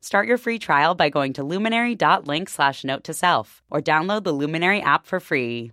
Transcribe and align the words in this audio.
Start 0.00 0.28
your 0.28 0.38
free 0.38 0.58
trial 0.58 0.94
by 0.94 1.08
going 1.08 1.32
to 1.34 1.44
luminary.link 1.44 2.48
slash 2.48 2.84
note 2.84 3.04
to 3.04 3.14
self 3.14 3.62
or 3.70 3.80
download 3.80 4.24
the 4.24 4.32
Luminary 4.32 4.80
app 4.80 5.06
for 5.06 5.20
free. 5.20 5.72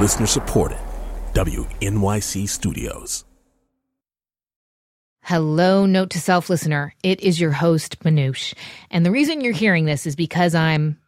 Listener 0.00 0.26
supported. 0.26 0.78
WNYC 1.32 2.48
Studios. 2.48 3.24
Hello, 5.22 5.86
Note 5.86 6.10
to 6.10 6.20
Self 6.20 6.48
listener. 6.48 6.94
It 7.02 7.20
is 7.20 7.40
your 7.40 7.50
host, 7.50 7.98
Manoush. 8.04 8.54
And 8.90 9.04
the 9.04 9.10
reason 9.10 9.40
you're 9.40 9.52
hearing 9.52 9.84
this 9.84 10.06
is 10.06 10.14
because 10.14 10.54
I'm 10.54 10.98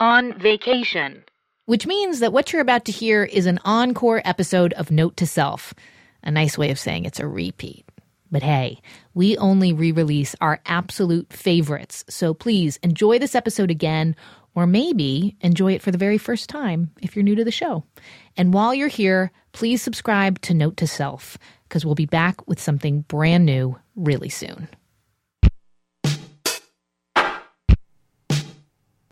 on 0.00 0.38
vacation, 0.38 1.22
which 1.66 1.86
means 1.86 2.20
that 2.20 2.32
what 2.32 2.52
you're 2.52 2.60
about 2.60 2.84
to 2.86 2.92
hear 2.92 3.24
is 3.24 3.46
an 3.46 3.60
encore 3.64 4.20
episode 4.24 4.72
of 4.72 4.90
Note 4.90 5.16
to 5.18 5.26
Self. 5.26 5.74
A 6.22 6.30
nice 6.30 6.58
way 6.58 6.70
of 6.70 6.78
saying 6.78 7.04
it's 7.04 7.20
a 7.20 7.26
repeat. 7.26 7.84
But 8.30 8.42
hey, 8.42 8.80
we 9.14 9.38
only 9.38 9.72
re 9.72 9.92
release 9.92 10.34
our 10.40 10.60
absolute 10.66 11.32
favorites. 11.32 12.04
So 12.08 12.34
please 12.34 12.78
enjoy 12.82 13.18
this 13.18 13.34
episode 13.34 13.70
again, 13.70 14.14
or 14.54 14.66
maybe 14.66 15.36
enjoy 15.40 15.72
it 15.72 15.82
for 15.82 15.90
the 15.90 15.98
very 15.98 16.18
first 16.18 16.48
time 16.48 16.90
if 17.00 17.16
you're 17.16 17.22
new 17.22 17.36
to 17.36 17.44
the 17.44 17.50
show. 17.50 17.84
And 18.36 18.52
while 18.52 18.74
you're 18.74 18.88
here, 18.88 19.30
please 19.52 19.80
subscribe 19.80 20.40
to 20.42 20.52
Note 20.52 20.76
to 20.78 20.86
Self, 20.86 21.38
because 21.68 21.86
we'll 21.86 21.94
be 21.94 22.06
back 22.06 22.46
with 22.46 22.60
something 22.60 23.02
brand 23.02 23.46
new 23.46 23.78
really 23.96 24.28
soon. 24.28 24.68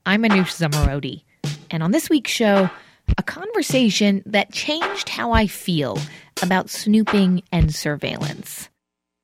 I'm 0.04 0.22
Manoush 0.22 0.54
Zomorodi, 0.60 1.22
and 1.70 1.82
on 1.82 1.90
this 1.90 2.10
week's 2.10 2.30
show, 2.30 2.70
a 3.18 3.22
conversation 3.22 4.22
that 4.26 4.52
changed 4.52 5.08
how 5.08 5.32
I 5.32 5.46
feel 5.46 5.98
about 6.42 6.70
snooping 6.70 7.42
and 7.52 7.74
surveillance. 7.74 8.68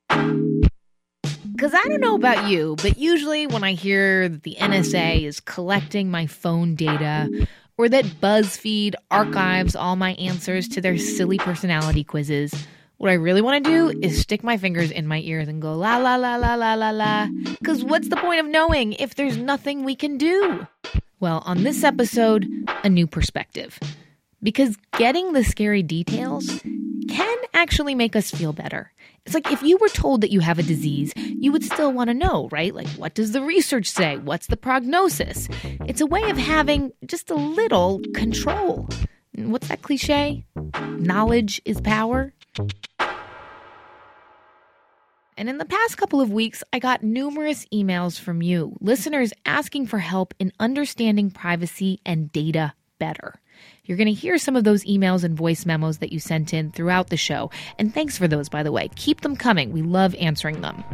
Because 0.09 1.73
I 1.73 1.87
don't 1.87 2.01
know 2.01 2.15
about 2.15 2.49
you, 2.49 2.75
but 2.81 2.97
usually 2.97 3.47
when 3.47 3.63
I 3.63 3.73
hear 3.73 4.27
that 4.27 4.43
the 4.43 4.57
NSA 4.59 5.23
is 5.23 5.39
collecting 5.39 6.11
my 6.11 6.25
phone 6.27 6.75
data 6.75 7.29
or 7.77 7.87
that 7.89 8.05
BuzzFeed 8.05 8.95
archives 9.09 9.75
all 9.75 9.95
my 9.95 10.13
answers 10.13 10.67
to 10.69 10.81
their 10.81 10.97
silly 10.97 11.37
personality 11.37 12.03
quizzes, 12.03 12.53
what 12.97 13.11
I 13.11 13.15
really 13.15 13.41
want 13.41 13.63
to 13.63 13.69
do 13.69 13.99
is 14.01 14.19
stick 14.19 14.43
my 14.43 14.57
fingers 14.57 14.91
in 14.91 15.07
my 15.07 15.19
ears 15.19 15.47
and 15.47 15.61
go 15.61 15.73
la 15.73 15.97
la 15.97 16.15
la 16.15 16.35
la 16.35 16.55
la 16.55 16.73
la 16.73 16.89
la. 16.89 17.27
Because 17.59 17.83
what's 17.83 18.09
the 18.09 18.17
point 18.17 18.39
of 18.39 18.45
knowing 18.47 18.93
if 18.93 19.15
there's 19.15 19.37
nothing 19.37 19.83
we 19.83 19.95
can 19.95 20.17
do? 20.17 20.67
Well, 21.19 21.43
on 21.45 21.63
this 21.63 21.83
episode, 21.83 22.47
a 22.83 22.89
new 22.89 23.07
perspective. 23.07 23.79
Because 24.41 24.77
getting 24.97 25.33
the 25.33 25.43
scary 25.43 25.83
details 25.83 26.61
can 27.13 27.37
actually 27.53 27.93
make 27.93 28.15
us 28.15 28.31
feel 28.31 28.53
better. 28.53 28.91
It's 29.25 29.35
like 29.35 29.51
if 29.51 29.61
you 29.61 29.77
were 29.77 29.89
told 29.89 30.21
that 30.21 30.31
you 30.31 30.39
have 30.39 30.57
a 30.57 30.63
disease, 30.63 31.13
you 31.15 31.51
would 31.51 31.63
still 31.63 31.93
want 31.93 32.09
to 32.09 32.13
know, 32.13 32.49
right? 32.51 32.73
Like, 32.73 32.87
what 32.89 33.13
does 33.13 33.33
the 33.33 33.41
research 33.41 33.87
say? 33.87 34.17
What's 34.17 34.47
the 34.47 34.57
prognosis? 34.57 35.47
It's 35.87 36.01
a 36.01 36.07
way 36.07 36.27
of 36.29 36.37
having 36.37 36.91
just 37.05 37.29
a 37.29 37.35
little 37.35 38.01
control. 38.15 38.89
What's 39.35 39.67
that 39.67 39.83
cliche? 39.83 40.45
Knowledge 40.81 41.61
is 41.65 41.79
power. 41.79 42.33
And 45.37 45.49
in 45.49 45.57
the 45.57 45.65
past 45.65 45.97
couple 45.97 46.19
of 46.19 46.31
weeks, 46.31 46.63
I 46.73 46.79
got 46.79 47.03
numerous 47.03 47.65
emails 47.73 48.19
from 48.19 48.41
you, 48.41 48.75
listeners 48.81 49.33
asking 49.45 49.87
for 49.87 49.99
help 49.99 50.33
in 50.39 50.51
understanding 50.59 51.31
privacy 51.31 51.99
and 52.05 52.31
data 52.31 52.73
better. 52.99 53.35
You're 53.85 53.97
going 53.97 54.07
to 54.07 54.13
hear 54.13 54.37
some 54.37 54.55
of 54.55 54.63
those 54.63 54.85
emails 54.85 55.25
and 55.25 55.35
voice 55.35 55.65
memos 55.65 55.97
that 55.97 56.13
you 56.13 56.19
sent 56.21 56.53
in 56.53 56.71
throughout 56.71 57.09
the 57.09 57.17
show. 57.17 57.51
And 57.77 57.93
thanks 57.93 58.17
for 58.17 58.29
those, 58.29 58.47
by 58.47 58.63
the 58.63 58.71
way. 58.71 58.89
Keep 58.95 59.19
them 59.21 59.35
coming. 59.35 59.73
We 59.73 59.81
love 59.81 60.15
answering 60.15 60.61
them. 60.61 60.85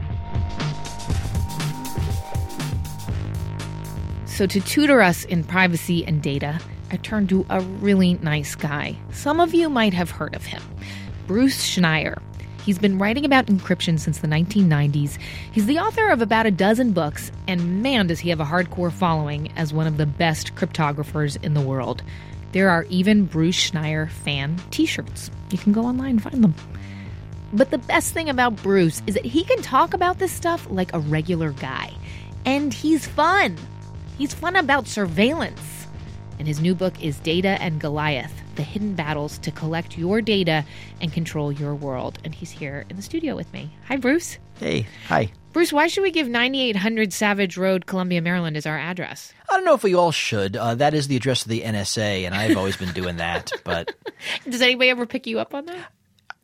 So, 4.25 4.47
to 4.47 4.59
tutor 4.61 5.03
us 5.03 5.23
in 5.25 5.43
privacy 5.43 6.03
and 6.03 6.23
data, 6.23 6.59
I 6.91 6.97
turned 6.97 7.29
to 7.29 7.45
a 7.51 7.61
really 7.61 8.15
nice 8.15 8.55
guy. 8.55 8.95
Some 9.11 9.39
of 9.39 9.53
you 9.53 9.69
might 9.69 9.93
have 9.93 10.09
heard 10.09 10.33
of 10.33 10.45
him 10.45 10.63
Bruce 11.27 11.63
Schneier. 11.63 12.19
He's 12.65 12.79
been 12.79 12.97
writing 12.97 13.23
about 13.23 13.47
encryption 13.47 13.99
since 13.99 14.19
the 14.19 14.27
1990s. 14.27 15.19
He's 15.51 15.67
the 15.67 15.77
author 15.77 16.09
of 16.09 16.23
about 16.23 16.47
a 16.47 16.51
dozen 16.51 16.93
books, 16.93 17.31
and 17.47 17.83
man, 17.83 18.07
does 18.07 18.19
he 18.19 18.29
have 18.29 18.39
a 18.39 18.45
hardcore 18.45 18.91
following 18.91 19.51
as 19.55 19.73
one 19.73 19.85
of 19.85 19.97
the 19.97 20.05
best 20.07 20.55
cryptographers 20.55 21.41
in 21.43 21.53
the 21.53 21.61
world. 21.61 22.01
There 22.51 22.69
are 22.69 22.83
even 22.89 23.25
Bruce 23.25 23.71
Schneier 23.71 24.09
fan 24.09 24.57
t 24.71 24.85
shirts. 24.85 25.29
You 25.51 25.57
can 25.57 25.73
go 25.73 25.83
online 25.83 26.11
and 26.11 26.23
find 26.23 26.43
them. 26.43 26.55
But 27.53 27.71
the 27.71 27.77
best 27.77 28.13
thing 28.13 28.29
about 28.29 28.55
Bruce 28.61 29.01
is 29.07 29.15
that 29.15 29.25
he 29.25 29.43
can 29.43 29.61
talk 29.61 29.93
about 29.93 30.19
this 30.19 30.31
stuff 30.31 30.67
like 30.69 30.93
a 30.93 30.99
regular 30.99 31.51
guy. 31.51 31.93
And 32.45 32.73
he's 32.73 33.07
fun. 33.07 33.57
He's 34.17 34.33
fun 34.33 34.55
about 34.55 34.87
surveillance. 34.87 35.87
And 36.37 36.47
his 36.47 36.59
new 36.59 36.75
book 36.75 37.03
is 37.03 37.19
Data 37.19 37.57
and 37.61 37.79
Goliath 37.79 38.33
The 38.59 38.63
Hidden 38.63 38.95
Battles 38.95 39.37
to 39.37 39.51
Collect 39.51 39.97
Your 39.97 40.19
Data 40.19 40.65
and 40.99 41.13
Control 41.13 41.49
Your 41.49 41.73
World. 41.73 42.19
And 42.25 42.35
he's 42.35 42.51
here 42.51 42.85
in 42.89 42.97
the 42.97 43.01
studio 43.01 43.33
with 43.33 43.53
me. 43.53 43.71
Hi, 43.87 43.95
Bruce. 43.95 44.37
Hey, 44.59 44.85
hi. 45.07 45.31
Bruce, 45.53 45.71
why 45.71 45.87
should 45.87 46.01
we 46.01 46.11
give 46.11 46.27
9800 46.27 47.13
Savage 47.13 47.55
Road, 47.55 47.85
Columbia, 47.85 48.21
Maryland 48.21 48.57
as 48.57 48.65
our 48.65 48.77
address? 48.77 49.33
I 49.49 49.55
don't 49.55 49.63
know 49.63 49.75
if 49.75 49.83
we 49.83 49.95
all 49.95 50.11
should. 50.11 50.57
Uh, 50.57 50.75
that 50.75 50.93
is 50.93 51.07
the 51.07 51.15
address 51.15 51.43
of 51.43 51.47
the 51.47 51.61
NSA, 51.61 52.25
and 52.25 52.35
I've 52.35 52.57
always 52.57 52.75
been 52.75 52.91
doing 52.91 53.15
that. 53.15 53.49
But 53.63 53.95
Does 54.49 54.61
anybody 54.61 54.89
ever 54.89 55.05
pick 55.05 55.25
you 55.25 55.39
up 55.39 55.53
on 55.53 55.65
that? 55.67 55.93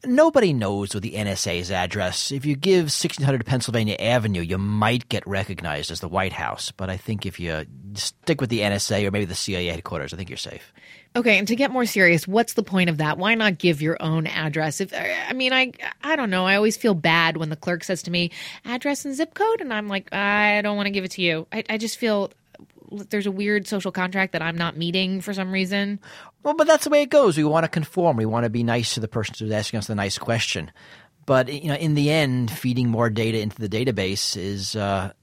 nobody 0.06 0.54
knows 0.54 0.94
what 0.94 1.04
the 1.04 1.14
NSA's 1.14 1.72
address. 1.72 2.32
If 2.32 2.46
you 2.46 2.56
give 2.56 2.84
1600 2.84 3.46
Pennsylvania 3.46 3.96
Avenue, 4.00 4.42
you 4.42 4.58
might 4.58 5.10
get 5.10 5.28
recognized 5.28 5.92
as 5.92 6.00
the 6.00 6.08
White 6.08 6.34
House. 6.34 6.72
But 6.72 6.90
I 6.90 6.98
think 6.98 7.26
if 7.26 7.40
you 7.40 7.66
stick 7.96 8.40
with 8.40 8.50
the 8.50 8.60
NSA 8.60 9.06
or 9.06 9.12
maybe 9.12 9.26
the 9.26 9.36
CIA 9.36 9.68
headquarters, 9.68 10.14
I 10.14 10.18
think 10.18 10.30
you're 10.30 10.38
safe. 10.38 10.74
Okay, 11.16 11.38
and 11.38 11.48
to 11.48 11.56
get 11.56 11.72
more 11.72 11.86
serious, 11.86 12.28
what's 12.28 12.54
the 12.54 12.64
point 12.64 12.90
of 12.90 12.98
that? 12.98 13.18
Why 13.18 13.36
not 13.36 13.58
give 13.58 13.82
your 13.82 13.96
own 14.02 14.28
address? 14.28 14.82
If 14.82 14.94
I 14.94 15.32
mean, 15.34 15.54
I 15.54 15.72
I 16.04 16.18
don't 16.18 16.30
know. 16.30 16.46
I 16.46 16.56
always 16.56 16.76
feel 16.76 16.94
bad 16.94 17.38
when 17.38 17.50
the 17.50 17.56
clerk 17.56 17.86
says 17.86 18.04
to 18.04 18.12
me, 18.12 18.32
"Address 18.66 19.06
and 19.06 19.16
zip 19.16 19.34
code," 19.34 19.62
and 19.62 19.74
I'm 19.74 19.88
like, 19.88 20.14
I 20.14 20.62
don't 20.62 20.76
want 20.76 20.88
to 20.88 20.92
give 20.92 21.06
it 21.06 21.12
to 21.12 21.22
you. 21.22 21.48
I, 21.54 21.64
I 21.70 21.78
just 21.78 21.98
feel 21.98 22.32
there's 22.92 23.28
a 23.28 23.32
weird 23.32 23.66
social 23.66 23.92
contract 23.92 24.34
that 24.34 24.42
I'm 24.42 24.58
not 24.58 24.78
meeting 24.78 25.22
for 25.22 25.34
some 25.34 25.52
reason. 25.52 26.00
Well, 26.44 26.54
but 26.54 26.68
that's 26.68 26.84
the 26.84 26.90
way 26.90 27.02
it 27.02 27.10
goes. 27.10 27.38
We 27.38 27.46
want 27.46 27.64
to 27.64 27.70
conform. 27.70 28.18
We 28.18 28.26
want 28.26 28.44
to 28.44 28.50
be 28.50 28.64
nice 28.64 28.94
to 28.96 29.00
the 29.00 29.08
person 29.08 29.36
who's 29.40 29.52
asking 29.52 29.78
us 29.80 29.88
the 29.88 29.96
nice 29.96 30.18
question. 30.18 30.70
But 31.26 31.52
you 31.52 31.70
know, 31.70 31.76
in 31.76 31.96
the 31.96 32.12
end, 32.12 32.52
feeding 32.52 32.90
more 32.90 33.10
data 33.10 33.40
into 33.40 33.58
the 33.58 33.70
database 33.70 34.36
is. 34.36 34.76
Uh, 34.76 35.14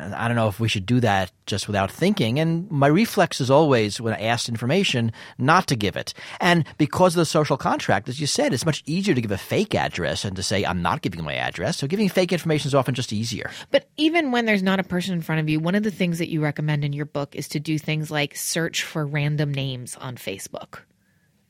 I 0.00 0.26
don't 0.28 0.36
know 0.36 0.48
if 0.48 0.60
we 0.60 0.68
should 0.68 0.86
do 0.86 1.00
that 1.00 1.32
just 1.46 1.66
without 1.66 1.90
thinking. 1.90 2.38
And 2.38 2.70
my 2.70 2.86
reflex 2.86 3.40
is 3.40 3.50
always, 3.50 4.00
when 4.00 4.14
I 4.14 4.22
asked 4.22 4.48
information, 4.48 5.12
not 5.38 5.66
to 5.68 5.76
give 5.76 5.96
it. 5.96 6.14
And 6.40 6.64
because 6.78 7.14
of 7.14 7.18
the 7.18 7.26
social 7.26 7.56
contract, 7.56 8.08
as 8.08 8.20
you 8.20 8.26
said, 8.26 8.52
it's 8.52 8.66
much 8.66 8.82
easier 8.86 9.14
to 9.14 9.20
give 9.20 9.30
a 9.30 9.38
fake 9.38 9.74
address 9.74 10.24
and 10.24 10.36
to 10.36 10.42
say, 10.42 10.64
I'm 10.64 10.82
not 10.82 11.02
giving 11.02 11.24
my 11.24 11.34
address. 11.34 11.78
So 11.78 11.86
giving 11.86 12.08
fake 12.08 12.32
information 12.32 12.68
is 12.68 12.74
often 12.74 12.94
just 12.94 13.12
easier. 13.12 13.50
But 13.70 13.88
even 13.96 14.32
when 14.32 14.46
there's 14.46 14.62
not 14.62 14.80
a 14.80 14.84
person 14.84 15.14
in 15.14 15.22
front 15.22 15.40
of 15.40 15.48
you, 15.48 15.60
one 15.60 15.74
of 15.74 15.82
the 15.82 15.90
things 15.90 16.18
that 16.18 16.28
you 16.28 16.42
recommend 16.42 16.84
in 16.84 16.92
your 16.92 17.06
book 17.06 17.34
is 17.34 17.48
to 17.48 17.60
do 17.60 17.78
things 17.78 18.10
like 18.10 18.36
search 18.36 18.82
for 18.82 19.06
random 19.06 19.52
names 19.52 19.96
on 19.96 20.16
Facebook. 20.16 20.80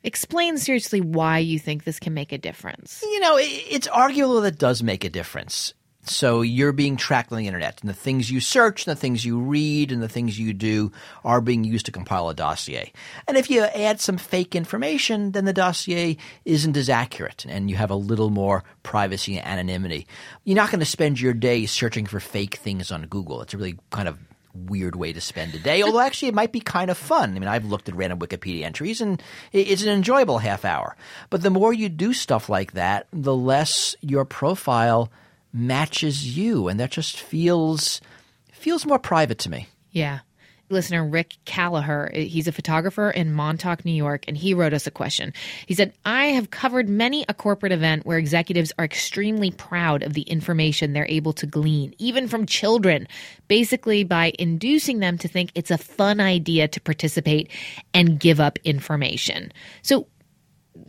Explain 0.02 0.56
seriously 0.56 1.00
why 1.02 1.38
you 1.38 1.58
think 1.58 1.84
this 1.84 2.00
can 2.00 2.14
make 2.14 2.32
a 2.32 2.38
difference. 2.38 3.02
You 3.02 3.20
know, 3.20 3.36
it's 3.38 3.86
arguable 3.86 4.40
that 4.40 4.54
it 4.54 4.58
does 4.58 4.82
make 4.82 5.04
a 5.04 5.10
difference. 5.10 5.74
So 6.10 6.42
you're 6.42 6.72
being 6.72 6.96
tracked 6.96 7.30
on 7.30 7.38
the 7.38 7.46
internet, 7.46 7.80
and 7.80 7.88
the 7.88 7.94
things 7.94 8.30
you 8.30 8.40
search, 8.40 8.84
and 8.84 8.90
the 8.90 9.00
things 9.00 9.24
you 9.24 9.38
read, 9.38 9.92
and 9.92 10.02
the 10.02 10.08
things 10.08 10.38
you 10.38 10.52
do 10.52 10.90
are 11.24 11.40
being 11.40 11.62
used 11.62 11.86
to 11.86 11.92
compile 11.92 12.28
a 12.28 12.34
dossier. 12.34 12.92
And 13.28 13.36
if 13.36 13.48
you 13.48 13.62
add 13.62 14.00
some 14.00 14.18
fake 14.18 14.56
information, 14.56 15.30
then 15.30 15.44
the 15.44 15.52
dossier 15.52 16.16
isn't 16.44 16.76
as 16.76 16.88
accurate, 16.90 17.46
and 17.48 17.70
you 17.70 17.76
have 17.76 17.90
a 17.90 17.94
little 17.94 18.30
more 18.30 18.64
privacy 18.82 19.38
and 19.38 19.46
anonymity. 19.46 20.08
You're 20.44 20.56
not 20.56 20.70
going 20.70 20.80
to 20.80 20.84
spend 20.86 21.20
your 21.20 21.32
day 21.32 21.66
searching 21.66 22.06
for 22.06 22.18
fake 22.18 22.56
things 22.56 22.90
on 22.90 23.06
Google. 23.06 23.40
It's 23.42 23.54
a 23.54 23.58
really 23.58 23.78
kind 23.90 24.08
of 24.08 24.18
weird 24.52 24.96
way 24.96 25.12
to 25.12 25.20
spend 25.20 25.54
a 25.54 25.60
day. 25.60 25.80
Although 25.80 26.00
actually, 26.00 26.28
it 26.28 26.34
might 26.34 26.50
be 26.50 26.58
kind 26.58 26.90
of 26.90 26.98
fun. 26.98 27.36
I 27.36 27.38
mean, 27.38 27.48
I've 27.48 27.66
looked 27.66 27.88
at 27.88 27.94
random 27.94 28.18
Wikipedia 28.18 28.64
entries, 28.64 29.00
and 29.00 29.22
it's 29.52 29.82
an 29.82 29.90
enjoyable 29.90 30.38
half 30.38 30.64
hour. 30.64 30.96
But 31.30 31.42
the 31.42 31.50
more 31.50 31.72
you 31.72 31.88
do 31.88 32.12
stuff 32.12 32.48
like 32.48 32.72
that, 32.72 33.06
the 33.12 33.36
less 33.36 33.94
your 34.00 34.24
profile 34.24 35.12
matches 35.52 36.36
you, 36.36 36.68
and 36.68 36.78
that 36.80 36.90
just 36.90 37.20
feels 37.20 38.00
feels 38.52 38.84
more 38.84 38.98
private 38.98 39.38
to 39.38 39.50
me. 39.50 39.68
Yeah. 39.90 40.20
Listener 40.70 41.04
Rick 41.04 41.36
Callagher, 41.44 42.10
eh, 42.14 42.20
he's 42.20 42.46
a 42.46 42.52
photographer 42.52 43.10
in 43.10 43.32
Montauk, 43.32 43.84
New 43.84 43.92
York, 43.92 44.24
and 44.28 44.36
he 44.36 44.54
wrote 44.54 44.72
us 44.72 44.86
a 44.86 44.90
question. 44.90 45.32
He 45.66 45.74
said, 45.74 45.92
I 46.04 46.26
have 46.26 46.50
covered 46.50 46.88
many 46.88 47.24
a 47.28 47.34
corporate 47.34 47.72
event 47.72 48.06
where 48.06 48.18
executives 48.18 48.72
are 48.78 48.84
extremely 48.84 49.50
proud 49.50 50.04
of 50.04 50.14
the 50.14 50.22
information 50.22 50.92
they're 50.92 51.06
able 51.08 51.32
to 51.34 51.46
glean, 51.46 51.94
even 51.98 52.28
from 52.28 52.46
children, 52.46 53.08
basically 53.48 54.04
by 54.04 54.32
inducing 54.38 55.00
them 55.00 55.18
to 55.18 55.28
think 55.28 55.50
it's 55.54 55.72
a 55.72 55.78
fun 55.78 56.20
idea 56.20 56.68
to 56.68 56.80
participate 56.80 57.50
and 57.92 58.20
give 58.20 58.38
up 58.38 58.58
information. 58.62 59.52
So, 59.82 60.06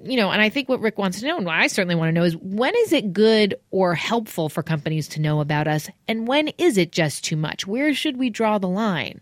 you 0.04 0.18
know, 0.18 0.32
and 0.32 0.42
I 0.42 0.50
think 0.50 0.70
what 0.70 0.82
Rick 0.82 0.98
wants 0.98 1.20
to 1.20 1.28
know, 1.28 1.38
and 1.38 1.46
what 1.46 1.56
I 1.56 1.68
certainly 1.68 1.96
want 1.96 2.10
to 2.10 2.14
know, 2.14 2.24
is 2.24 2.36
when 2.38 2.74
is 2.76 2.94
it 2.94 3.14
good 3.14 3.56
or 3.72 3.96
helpful 3.96 4.50
for 4.50 4.64
companies 4.64 5.08
to 5.10 5.22
know 5.22 5.40
about 5.42 5.68
us, 5.68 5.90
and 6.08 6.28
when 6.28 6.50
is 6.58 6.78
it 6.78 6.92
just 6.92 7.24
too 7.24 7.36
much? 7.36 7.68
Where 7.68 7.94
should 7.94 8.18
we 8.18 8.30
draw 8.30 8.58
the 8.58 8.68
line? 8.68 9.22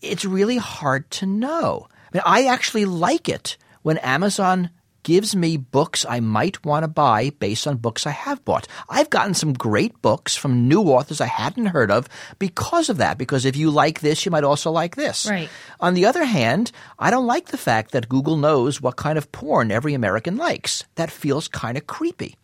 It's 0.00 0.24
really 0.24 0.58
hard 0.58 1.10
to 1.12 1.26
know. 1.26 1.88
I 1.90 2.16
mean, 2.16 2.22
I 2.26 2.46
actually 2.46 2.84
like 2.84 3.28
it 3.28 3.56
when 3.82 3.98
Amazon 3.98 4.70
gives 5.04 5.36
me 5.36 5.56
books 5.56 6.04
I 6.08 6.18
might 6.18 6.64
want 6.64 6.82
to 6.82 6.88
buy 6.88 7.30
based 7.30 7.68
on 7.68 7.76
books 7.76 8.06
I 8.06 8.10
have 8.10 8.44
bought. 8.44 8.66
I've 8.88 9.10
gotten 9.10 9.34
some 9.34 9.52
great 9.52 10.02
books 10.02 10.34
from 10.34 10.66
new 10.66 10.82
authors 10.82 11.20
I 11.20 11.26
hadn't 11.26 11.66
heard 11.66 11.92
of 11.92 12.08
because 12.40 12.88
of 12.88 12.96
that, 12.96 13.16
because 13.16 13.44
if 13.44 13.56
you 13.56 13.70
like 13.70 14.00
this, 14.00 14.24
you 14.24 14.32
might 14.32 14.42
also 14.42 14.72
like 14.72 14.96
this. 14.96 15.26
Right. 15.30 15.48
On 15.78 15.94
the 15.94 16.06
other 16.06 16.24
hand, 16.24 16.72
I 16.98 17.10
don't 17.10 17.26
like 17.26 17.46
the 17.46 17.56
fact 17.56 17.92
that 17.92 18.08
Google 18.08 18.36
knows 18.36 18.80
what 18.80 18.96
kind 18.96 19.16
of 19.16 19.30
porn 19.30 19.70
every 19.70 19.94
American 19.94 20.36
likes. 20.36 20.82
That 20.96 21.10
feels 21.10 21.46
kind 21.46 21.78
of 21.78 21.86
creepy. 21.86 22.36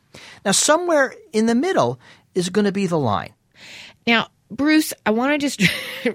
Now, 0.44 0.52
somewhere 0.52 1.14
in 1.32 1.46
the 1.46 1.54
middle 1.54 1.98
is 2.34 2.50
going 2.50 2.66
to 2.66 2.72
be 2.72 2.86
the 2.86 2.98
line. 2.98 3.32
Now, 4.06 4.28
Bruce, 4.50 4.92
I 5.06 5.10
want 5.10 5.32
to 5.32 5.38
just 5.38 5.62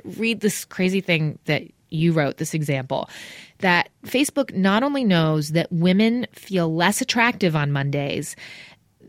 read 0.18 0.42
this 0.42 0.66
crazy 0.66 1.02
thing 1.02 1.40
that 1.46 1.64
you 1.96 2.12
wrote, 2.12 2.38
this 2.38 2.54
example 2.54 3.10
that 3.60 3.90
Facebook 4.06 4.54
not 4.54 4.84
only 4.84 5.04
knows 5.04 5.52
that 5.52 5.72
women 5.72 6.28
feel 6.34 6.74
less 6.74 7.02
attractive 7.02 7.56
on 7.56 7.72
Mondays, 7.72 8.36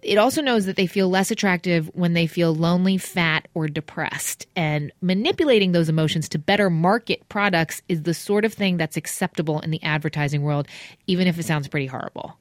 it 0.03 0.19
also 0.19 0.41
knows 0.41 0.67
that 0.67 0.77
they 0.77 0.87
feel 0.87 1.09
less 1.09 1.31
attractive 1.31 1.91
when 1.95 2.13
they 2.13 2.27
feel 2.27 2.55
lonely, 2.55 2.97
fat, 2.97 3.49
or 3.55 3.67
depressed. 3.67 4.47
And 4.55 4.93
manipulating 5.01 5.73
those 5.73 5.89
emotions 5.89 6.29
to 6.31 6.39
better 6.39 6.71
market 6.71 7.29
products 7.29 7.83
is 7.89 8.03
the 8.03 8.15
sort 8.15 8.45
of 8.45 8.55
thing 8.55 8.77
that's 8.77 8.97
acceptable 8.97 9.61
in 9.61 9.71
the 9.71 9.83
advertising 9.83 10.43
world, 10.43 10.69
even 11.07 11.27
if 11.27 11.39
it 11.39 11.45
sounds 11.45 11.67
pretty 11.67 11.87
horrible. 11.87 12.39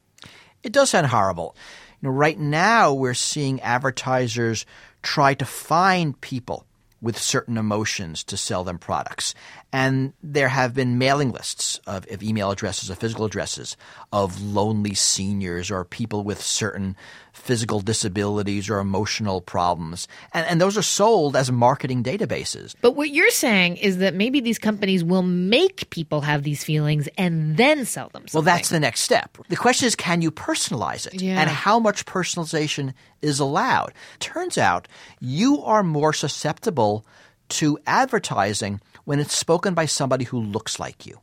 It 0.62 0.74
does 0.74 0.92
sound 0.92 1.08
horrible. 1.08 1.56
You 2.02 2.10
know, 2.10 2.16
right 2.16 2.38
now 2.38 2.94
we're 2.94 3.14
seeing 3.14 3.62
advertisers 3.62 4.66
try 5.02 5.34
to 5.34 5.46
find 5.46 6.20
people 6.22 6.66
with 7.06 7.22
certain 7.22 7.56
emotions 7.56 8.24
to 8.24 8.36
sell 8.36 8.64
them 8.64 8.80
products. 8.80 9.36
And 9.72 10.14
there 10.24 10.48
have 10.48 10.74
been 10.74 10.98
mailing 10.98 11.32
lists 11.32 11.80
of, 11.86 12.10
of, 12.10 12.24
email 12.24 12.50
addresses, 12.50 12.90
of 12.90 12.98
physical 12.98 13.26
addresses 13.26 13.78
of 14.12 14.42
lonely 14.42 14.96
seniors 14.96 15.70
or 15.70 15.86
people 15.86 16.24
with 16.24 16.42
certain 16.42 16.96
physical 17.36 17.80
disabilities 17.80 18.70
or 18.70 18.80
emotional 18.80 19.42
problems. 19.42 20.08
And, 20.34 20.48
and 20.48 20.62
those 20.62 20.78
are 20.78 20.82
sold 20.82 21.36
as 21.36 21.52
marketing 21.52 22.04
databases. 22.04 22.76
But 22.82 22.96
what 22.96 23.10
you're 23.10 23.30
saying 23.30 23.78
is 23.78 23.98
that 23.98 24.16
maybe 24.16 24.40
these 24.40 24.58
companies 24.58 25.04
will 25.04 25.22
make 25.22 25.90
people 25.90 26.22
have 26.22 26.44
these 26.44 26.64
feelings 26.64 27.08
and 27.18 27.58
then 27.58 27.86
sell 27.86 28.10
them 28.10 28.28
something. 28.28 28.46
Well, 28.46 28.56
that's 28.56 28.70
the 28.70 28.80
next 28.80 29.02
step. 29.02 29.38
The 29.50 29.56
question 29.56 29.88
is 29.88 29.96
can 29.96 30.22
you 30.22 30.32
personalize 30.32 31.06
it? 31.08 31.22
Yeah. 31.22 31.40
And 31.40 31.50
how 31.50 31.80
much 31.80 32.06
personalization 32.06 32.94
is 33.22 33.40
allowed? 33.40 33.94
Turns 34.20 34.58
out 34.58 34.88
you 35.20 35.62
are 35.64 35.84
more 35.84 36.14
susceptible 36.14 37.06
to 37.50 37.78
advertising 37.86 38.82
when 39.04 39.20
it's 39.20 39.36
spoken 39.36 39.74
by 39.74 39.86
somebody 39.86 40.26
who 40.26 40.40
looks 40.40 40.80
like 40.80 41.06
you. 41.06 41.20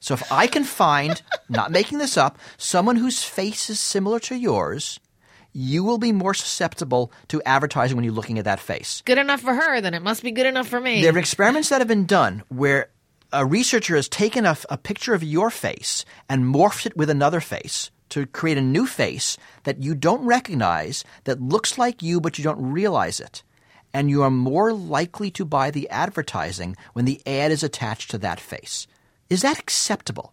So 0.00 0.14
if 0.14 0.30
I 0.32 0.46
can 0.46 0.64
find, 0.64 1.20
not 1.48 1.70
making 1.70 1.98
this 1.98 2.16
up, 2.16 2.38
someone 2.56 2.96
whose 2.96 3.22
face 3.22 3.68
is 3.68 3.80
similar 3.80 4.20
to 4.20 4.36
yours, 4.36 5.00
you 5.52 5.84
will 5.84 5.98
be 5.98 6.12
more 6.12 6.34
susceptible 6.34 7.12
to 7.28 7.42
advertising 7.44 7.96
when 7.96 8.04
you're 8.04 8.14
looking 8.14 8.38
at 8.38 8.44
that 8.44 8.60
face. 8.60 9.02
Good 9.04 9.18
enough 9.18 9.40
for 9.40 9.54
her, 9.54 9.80
then 9.80 9.94
it 9.94 10.02
must 10.02 10.22
be 10.22 10.30
good 10.30 10.46
enough 10.46 10.68
for 10.68 10.80
me. 10.80 11.02
There 11.02 11.14
are 11.14 11.18
experiments 11.18 11.68
that 11.70 11.80
have 11.80 11.88
been 11.88 12.06
done 12.06 12.42
where 12.48 12.90
a 13.32 13.44
researcher 13.44 13.96
has 13.96 14.08
taken 14.08 14.46
a, 14.46 14.56
a 14.70 14.78
picture 14.78 15.14
of 15.14 15.22
your 15.22 15.50
face 15.50 16.04
and 16.28 16.44
morphed 16.44 16.86
it 16.86 16.96
with 16.96 17.10
another 17.10 17.40
face 17.40 17.90
to 18.10 18.26
create 18.26 18.56
a 18.56 18.62
new 18.62 18.86
face 18.86 19.36
that 19.64 19.82
you 19.82 19.94
don't 19.94 20.24
recognize, 20.24 21.04
that 21.24 21.42
looks 21.42 21.76
like 21.76 22.02
you, 22.02 22.20
but 22.20 22.38
you 22.38 22.44
don't 22.44 22.72
realize 22.72 23.20
it 23.20 23.42
and 23.92 24.10
you 24.10 24.22
are 24.22 24.30
more 24.30 24.72
likely 24.72 25.30
to 25.30 25.44
buy 25.44 25.70
the 25.70 25.88
advertising 25.90 26.76
when 26.92 27.04
the 27.04 27.20
ad 27.26 27.50
is 27.50 27.62
attached 27.62 28.10
to 28.10 28.18
that 28.18 28.40
face. 28.40 28.86
Is 29.30 29.42
that 29.42 29.58
acceptable? 29.58 30.32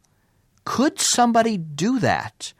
Could 0.65 0.99
somebody 0.99 1.57
do 1.57 1.99
that 1.99 2.53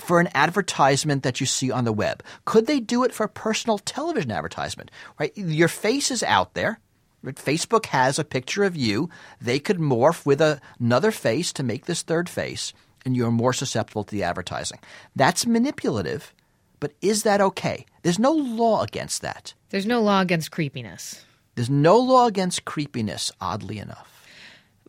for 0.00 0.20
an 0.20 0.28
advertisement 0.34 1.22
that 1.22 1.40
you 1.40 1.46
see 1.46 1.70
on 1.70 1.84
the 1.84 1.92
web? 1.92 2.22
Could 2.44 2.66
they 2.66 2.80
do 2.80 3.04
it 3.04 3.12
for 3.12 3.24
a 3.24 3.28
personal 3.28 3.78
television 3.78 4.30
advertisement? 4.30 4.90
Right? 5.18 5.36
Your 5.36 5.68
face 5.68 6.10
is 6.10 6.22
out 6.22 6.54
there. 6.54 6.80
Facebook 7.24 7.86
has 7.86 8.18
a 8.18 8.24
picture 8.24 8.64
of 8.64 8.76
you. 8.76 9.10
They 9.40 9.58
could 9.58 9.78
morph 9.78 10.24
with 10.24 10.40
a, 10.40 10.60
another 10.78 11.10
face 11.10 11.52
to 11.54 11.62
make 11.62 11.86
this 11.86 12.02
third 12.02 12.28
face, 12.28 12.72
and 13.04 13.14
you're 13.16 13.30
more 13.30 13.52
susceptible 13.52 14.04
to 14.04 14.10
the 14.14 14.22
advertising. 14.22 14.78
That's 15.14 15.46
manipulative, 15.46 16.32
but 16.80 16.92
is 17.02 17.22
that 17.24 17.40
okay? 17.40 17.84
There's 18.02 18.18
no 18.18 18.32
law 18.32 18.82
against 18.82 19.20
that. 19.22 19.54
There's 19.68 19.86
no 19.86 20.00
law 20.00 20.20
against 20.20 20.50
creepiness. 20.50 21.24
There's 21.54 21.70
no 21.70 21.98
law 21.98 22.26
against 22.26 22.64
creepiness, 22.64 23.30
oddly 23.40 23.78
enough. 23.78 24.09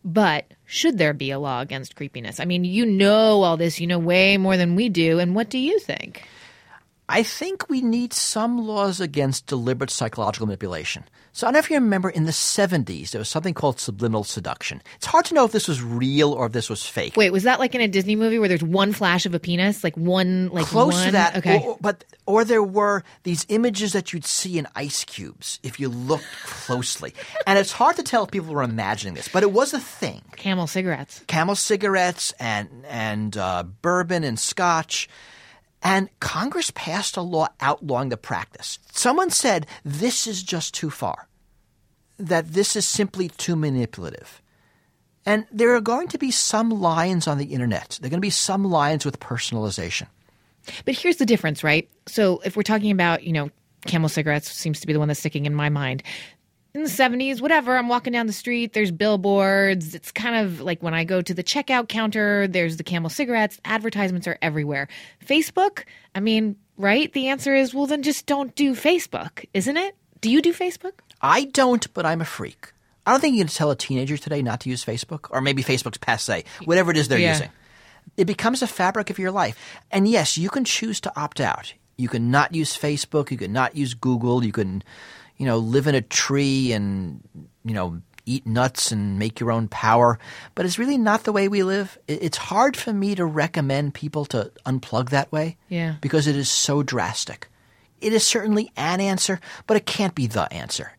But 0.04 0.46
should 0.66 0.98
there 0.98 1.12
be 1.12 1.30
a 1.30 1.38
law 1.38 1.60
against 1.60 1.96
creepiness? 1.96 2.40
I 2.40 2.44
mean, 2.44 2.64
you 2.64 2.84
know 2.84 3.42
all 3.42 3.56
this, 3.56 3.80
you 3.80 3.86
know 3.86 3.98
way 3.98 4.36
more 4.36 4.56
than 4.56 4.74
we 4.74 4.88
do. 4.88 5.18
And 5.18 5.34
what 5.34 5.48
do 5.48 5.58
you 5.58 5.78
think? 5.78 6.24
I 7.12 7.22
think 7.22 7.68
we 7.68 7.82
need 7.82 8.14
some 8.14 8.66
laws 8.66 8.98
against 8.98 9.46
deliberate 9.46 9.90
psychological 9.90 10.46
manipulation. 10.46 11.04
So 11.32 11.46
I 11.46 11.48
don't 11.48 11.52
know 11.52 11.58
if 11.58 11.70
you 11.70 11.76
remember 11.76 12.08
in 12.08 12.24
the 12.24 12.32
70s, 12.32 13.10
there 13.10 13.18
was 13.18 13.28
something 13.28 13.52
called 13.52 13.78
subliminal 13.78 14.24
seduction. 14.24 14.80
It's 14.96 15.04
hard 15.04 15.26
to 15.26 15.34
know 15.34 15.44
if 15.44 15.52
this 15.52 15.68
was 15.68 15.82
real 15.82 16.32
or 16.32 16.46
if 16.46 16.52
this 16.52 16.70
was 16.70 16.86
fake. 16.86 17.14
Wait, 17.14 17.30
was 17.30 17.42
that 17.42 17.58
like 17.58 17.74
in 17.74 17.82
a 17.82 17.88
Disney 17.88 18.16
movie 18.16 18.38
where 18.38 18.48
there's 18.48 18.62
one 18.62 18.94
flash 18.94 19.26
of 19.26 19.34
a 19.34 19.38
penis? 19.38 19.84
Like 19.84 19.94
one, 19.94 20.48
like 20.48 20.64
Close 20.64 20.94
one? 20.94 21.06
to 21.06 21.12
that. 21.12 21.36
Okay. 21.36 21.62
Or, 21.62 21.76
but, 21.82 22.02
or 22.24 22.46
there 22.46 22.62
were 22.62 23.04
these 23.24 23.44
images 23.50 23.92
that 23.92 24.14
you'd 24.14 24.24
see 24.24 24.58
in 24.58 24.66
ice 24.74 25.04
cubes 25.04 25.60
if 25.62 25.78
you 25.78 25.90
looked 25.90 26.24
closely. 26.44 27.12
and 27.46 27.58
it's 27.58 27.72
hard 27.72 27.96
to 27.96 28.02
tell 28.02 28.24
if 28.24 28.30
people 28.30 28.54
were 28.54 28.62
imagining 28.62 29.12
this, 29.12 29.28
but 29.28 29.42
it 29.42 29.52
was 29.52 29.74
a 29.74 29.80
thing. 29.80 30.22
Camel 30.36 30.66
cigarettes. 30.66 31.22
Camel 31.26 31.56
cigarettes 31.56 32.32
and, 32.40 32.70
and 32.88 33.36
uh, 33.36 33.64
bourbon 33.64 34.24
and 34.24 34.40
scotch. 34.40 35.10
And 35.82 36.08
Congress 36.20 36.70
passed 36.74 37.16
a 37.16 37.22
law 37.22 37.48
outlawing 37.60 38.10
the 38.10 38.16
practice. 38.16 38.78
Someone 38.92 39.30
said 39.30 39.66
this 39.84 40.26
is 40.26 40.42
just 40.42 40.74
too 40.74 40.90
far, 40.90 41.28
that 42.18 42.52
this 42.52 42.76
is 42.76 42.86
simply 42.86 43.28
too 43.28 43.56
manipulative. 43.56 44.40
And 45.26 45.46
there 45.52 45.74
are 45.74 45.80
going 45.80 46.08
to 46.08 46.18
be 46.18 46.30
some 46.30 46.70
lines 46.70 47.26
on 47.26 47.38
the 47.38 47.46
internet. 47.46 47.98
There 48.00 48.08
are 48.08 48.10
going 48.10 48.18
to 48.18 48.26
be 48.26 48.30
some 48.30 48.64
lines 48.64 49.04
with 49.04 49.20
personalization. 49.20 50.06
But 50.84 50.94
here's 50.94 51.16
the 51.16 51.26
difference, 51.26 51.64
right? 51.64 51.88
So 52.06 52.40
if 52.44 52.56
we're 52.56 52.62
talking 52.62 52.90
about, 52.90 53.24
you 53.24 53.32
know, 53.32 53.50
Camel 53.86 54.08
cigarettes 54.08 54.50
seems 54.50 54.80
to 54.80 54.86
be 54.86 54.92
the 54.92 55.00
one 55.00 55.08
that's 55.08 55.20
sticking 55.20 55.46
in 55.46 55.54
my 55.54 55.68
mind 55.68 56.04
in 56.74 56.82
the 56.82 56.88
70s, 56.88 57.40
whatever, 57.40 57.76
I'm 57.76 57.88
walking 57.88 58.12
down 58.12 58.26
the 58.26 58.32
street, 58.32 58.72
there's 58.72 58.90
billboards. 58.90 59.94
It's 59.94 60.10
kind 60.10 60.36
of 60.36 60.60
like 60.60 60.82
when 60.82 60.94
I 60.94 61.04
go 61.04 61.20
to 61.20 61.34
the 61.34 61.44
checkout 61.44 61.88
counter, 61.88 62.48
there's 62.48 62.76
the 62.78 62.84
camel 62.84 63.10
cigarettes, 63.10 63.60
advertisements 63.64 64.26
are 64.26 64.38
everywhere. 64.40 64.88
Facebook, 65.24 65.84
I 66.14 66.20
mean, 66.20 66.56
right? 66.78 67.12
The 67.12 67.28
answer 67.28 67.54
is, 67.54 67.74
well, 67.74 67.86
then 67.86 68.02
just 68.02 68.26
don't 68.26 68.54
do 68.54 68.74
Facebook, 68.74 69.44
isn't 69.52 69.76
it? 69.76 69.94
Do 70.20 70.30
you 70.30 70.40
do 70.40 70.52
Facebook? 70.54 70.92
I 71.20 71.44
don't, 71.44 71.92
but 71.94 72.06
I'm 72.06 72.20
a 72.20 72.24
freak. 72.24 72.72
I 73.06 73.10
don't 73.10 73.20
think 73.20 73.34
you 73.36 73.44
can 73.44 73.52
tell 73.52 73.70
a 73.70 73.76
teenager 73.76 74.16
today 74.16 74.42
not 74.42 74.60
to 74.60 74.70
use 74.70 74.84
Facebook, 74.84 75.26
or 75.30 75.40
maybe 75.40 75.62
Facebook's 75.62 75.98
passe, 75.98 76.44
whatever 76.64 76.90
it 76.92 76.96
is 76.96 77.08
they're 77.08 77.18
Yeah. 77.18 77.32
using. 77.32 77.50
It 78.16 78.24
becomes 78.26 78.62
a 78.62 78.66
fabric 78.66 79.10
of 79.10 79.18
your 79.18 79.30
life. 79.30 79.56
And 79.90 80.06
yes, 80.08 80.38
you 80.38 80.48
can 80.50 80.64
choose 80.64 81.00
to 81.02 81.12
opt 81.20 81.40
out. 81.40 81.74
You 81.96 82.08
can 82.08 82.30
not 82.30 82.54
use 82.54 82.76
Facebook, 82.76 83.30
you 83.30 83.36
can 83.36 83.52
not 83.52 83.76
use 83.76 83.94
Google, 83.94 84.44
you 84.44 84.52
can, 84.52 84.82
you 85.42 85.48
know, 85.48 85.58
live 85.58 85.88
in 85.88 85.96
a 85.96 86.00
tree 86.00 86.70
and, 86.70 87.20
you 87.64 87.74
know, 87.74 88.00
eat 88.26 88.46
nuts 88.46 88.92
and 88.92 89.18
make 89.18 89.40
your 89.40 89.50
own 89.50 89.66
power. 89.66 90.20
But 90.54 90.66
it's 90.66 90.78
really 90.78 90.96
not 90.96 91.24
the 91.24 91.32
way 91.32 91.48
we 91.48 91.64
live. 91.64 91.98
It's 92.06 92.36
hard 92.38 92.76
for 92.76 92.92
me 92.92 93.16
to 93.16 93.24
recommend 93.26 93.92
people 93.92 94.24
to 94.26 94.52
unplug 94.64 95.10
that 95.10 95.32
way 95.32 95.56
Yeah. 95.68 95.96
because 96.00 96.28
it 96.28 96.36
is 96.36 96.48
so 96.48 96.84
drastic. 96.84 97.48
It 98.00 98.12
is 98.12 98.24
certainly 98.24 98.70
an 98.76 99.00
answer, 99.00 99.40
but 99.66 99.76
it 99.76 99.84
can't 99.84 100.14
be 100.14 100.28
the 100.28 100.42
answer. 100.52 100.92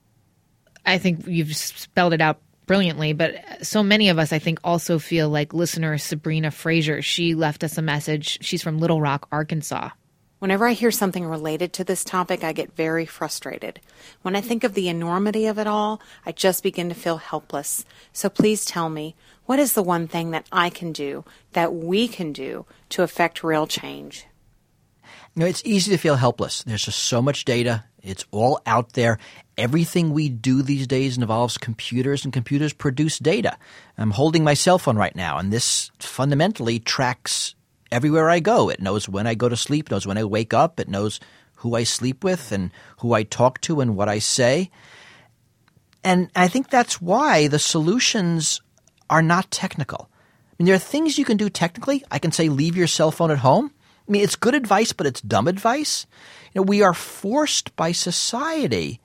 I 0.85 0.97
think 0.97 1.25
you've 1.25 1.55
spelled 1.55 2.11
it 2.11 2.19
out 2.19 2.41
brilliantly, 2.65 3.13
but 3.13 3.65
so 3.65 3.81
many 3.81 4.09
of 4.09 4.19
us, 4.19 4.33
I 4.33 4.39
think, 4.39 4.59
also 4.61 4.99
feel 4.99 5.29
like 5.29 5.53
listener 5.53 5.97
Sabrina 5.97 6.51
Fraser. 6.51 7.01
She 7.01 7.35
left 7.35 7.63
us 7.63 7.77
a 7.77 7.81
message. 7.81 8.39
She's 8.41 8.61
from 8.61 8.79
Little 8.79 8.99
Rock, 8.99 9.29
Arkansas. 9.31 9.91
Whenever 10.43 10.67
I 10.67 10.73
hear 10.73 10.91
something 10.91 11.25
related 11.25 11.71
to 11.71 11.85
this 11.85 12.03
topic, 12.03 12.43
I 12.43 12.51
get 12.51 12.75
very 12.75 13.05
frustrated. 13.05 13.79
When 14.23 14.35
I 14.35 14.41
think 14.41 14.65
of 14.65 14.73
the 14.73 14.89
enormity 14.89 15.45
of 15.45 15.57
it 15.57 15.67
all, 15.67 16.01
I 16.25 16.33
just 16.33 16.63
begin 16.63 16.89
to 16.89 16.95
feel 16.95 17.15
helpless. 17.15 17.85
So 18.11 18.27
please 18.27 18.65
tell 18.65 18.89
me, 18.89 19.15
what 19.45 19.57
is 19.57 19.71
the 19.71 19.81
one 19.81 20.05
thing 20.05 20.31
that 20.31 20.45
I 20.51 20.69
can 20.69 20.91
do, 20.91 21.23
that 21.53 21.73
we 21.73 22.09
can 22.09 22.33
do, 22.33 22.65
to 22.89 23.03
affect 23.03 23.41
real 23.41 23.67
change? 23.67 24.25
You 25.33 25.39
know, 25.39 25.45
it's 25.45 25.63
easy 25.63 25.91
to 25.91 25.97
feel 25.97 26.17
helpless. 26.17 26.61
There's 26.63 26.83
just 26.83 26.99
so 26.99 27.21
much 27.21 27.45
data. 27.45 27.85
It's 28.01 28.25
all 28.31 28.59
out 28.65 28.95
there. 28.95 29.19
Everything 29.57 30.11
we 30.11 30.27
do 30.27 30.61
these 30.61 30.87
days 30.87 31.17
involves 31.17 31.57
computers, 31.57 32.25
and 32.25 32.33
computers 32.33 32.73
produce 32.73 33.17
data. 33.17 33.57
I'm 33.97 34.11
holding 34.11 34.43
my 34.43 34.55
cell 34.55 34.77
phone 34.77 34.97
right 34.97 35.15
now, 35.15 35.37
and 35.37 35.53
this 35.53 35.89
fundamentally 35.99 36.79
tracks 36.79 37.55
everywhere 37.93 38.29
I 38.29 38.39
go. 38.39 38.69
It 38.69 38.81
knows 38.81 39.07
when 39.07 39.27
I 39.27 39.35
go 39.35 39.47
to 39.47 39.55
sleep, 39.55 39.91
knows 39.91 40.07
when 40.07 40.17
I 40.17 40.23
wake 40.23 40.53
up, 40.53 40.79
it 40.79 40.89
knows 40.89 41.19
who 41.57 41.75
I 41.75 41.83
sleep 41.83 42.23
with 42.23 42.51
and 42.51 42.71
who 42.97 43.13
I 43.13 43.23
talk 43.23 43.61
to 43.61 43.79
and 43.79 43.95
what 43.95 44.09
I 44.09 44.19
say. 44.19 44.71
And 46.03 46.29
I 46.35 46.47
think 46.47 46.69
that's 46.69 47.01
why 47.01 47.47
the 47.47 47.59
solutions 47.59 48.61
are 49.09 49.21
not 49.21 49.51
technical. 49.51 50.09
I 50.11 50.55
mean, 50.59 50.65
there 50.65 50.75
are 50.75 50.79
things 50.79 51.17
you 51.17 51.23
can 51.23 51.37
do 51.37 51.49
technically. 51.49 52.03
I 52.11 52.19
can 52.19 52.31
say 52.31 52.49
leave 52.49 52.75
your 52.75 52.87
cell 52.87 53.11
phone 53.11 53.31
at 53.31 53.37
home. 53.37 53.71
I 54.07 54.11
mean, 54.11 54.23
it's 54.23 54.35
good 54.35 54.55
advice, 54.55 54.91
but 54.91 55.07
it's 55.07 55.21
dumb 55.21 55.47
advice. 55.47 56.05
You 56.53 56.59
know, 56.59 56.63
we 56.63 56.81
are 56.81 56.93
forced 56.93 57.75
by 57.75 57.93
society 57.93 58.99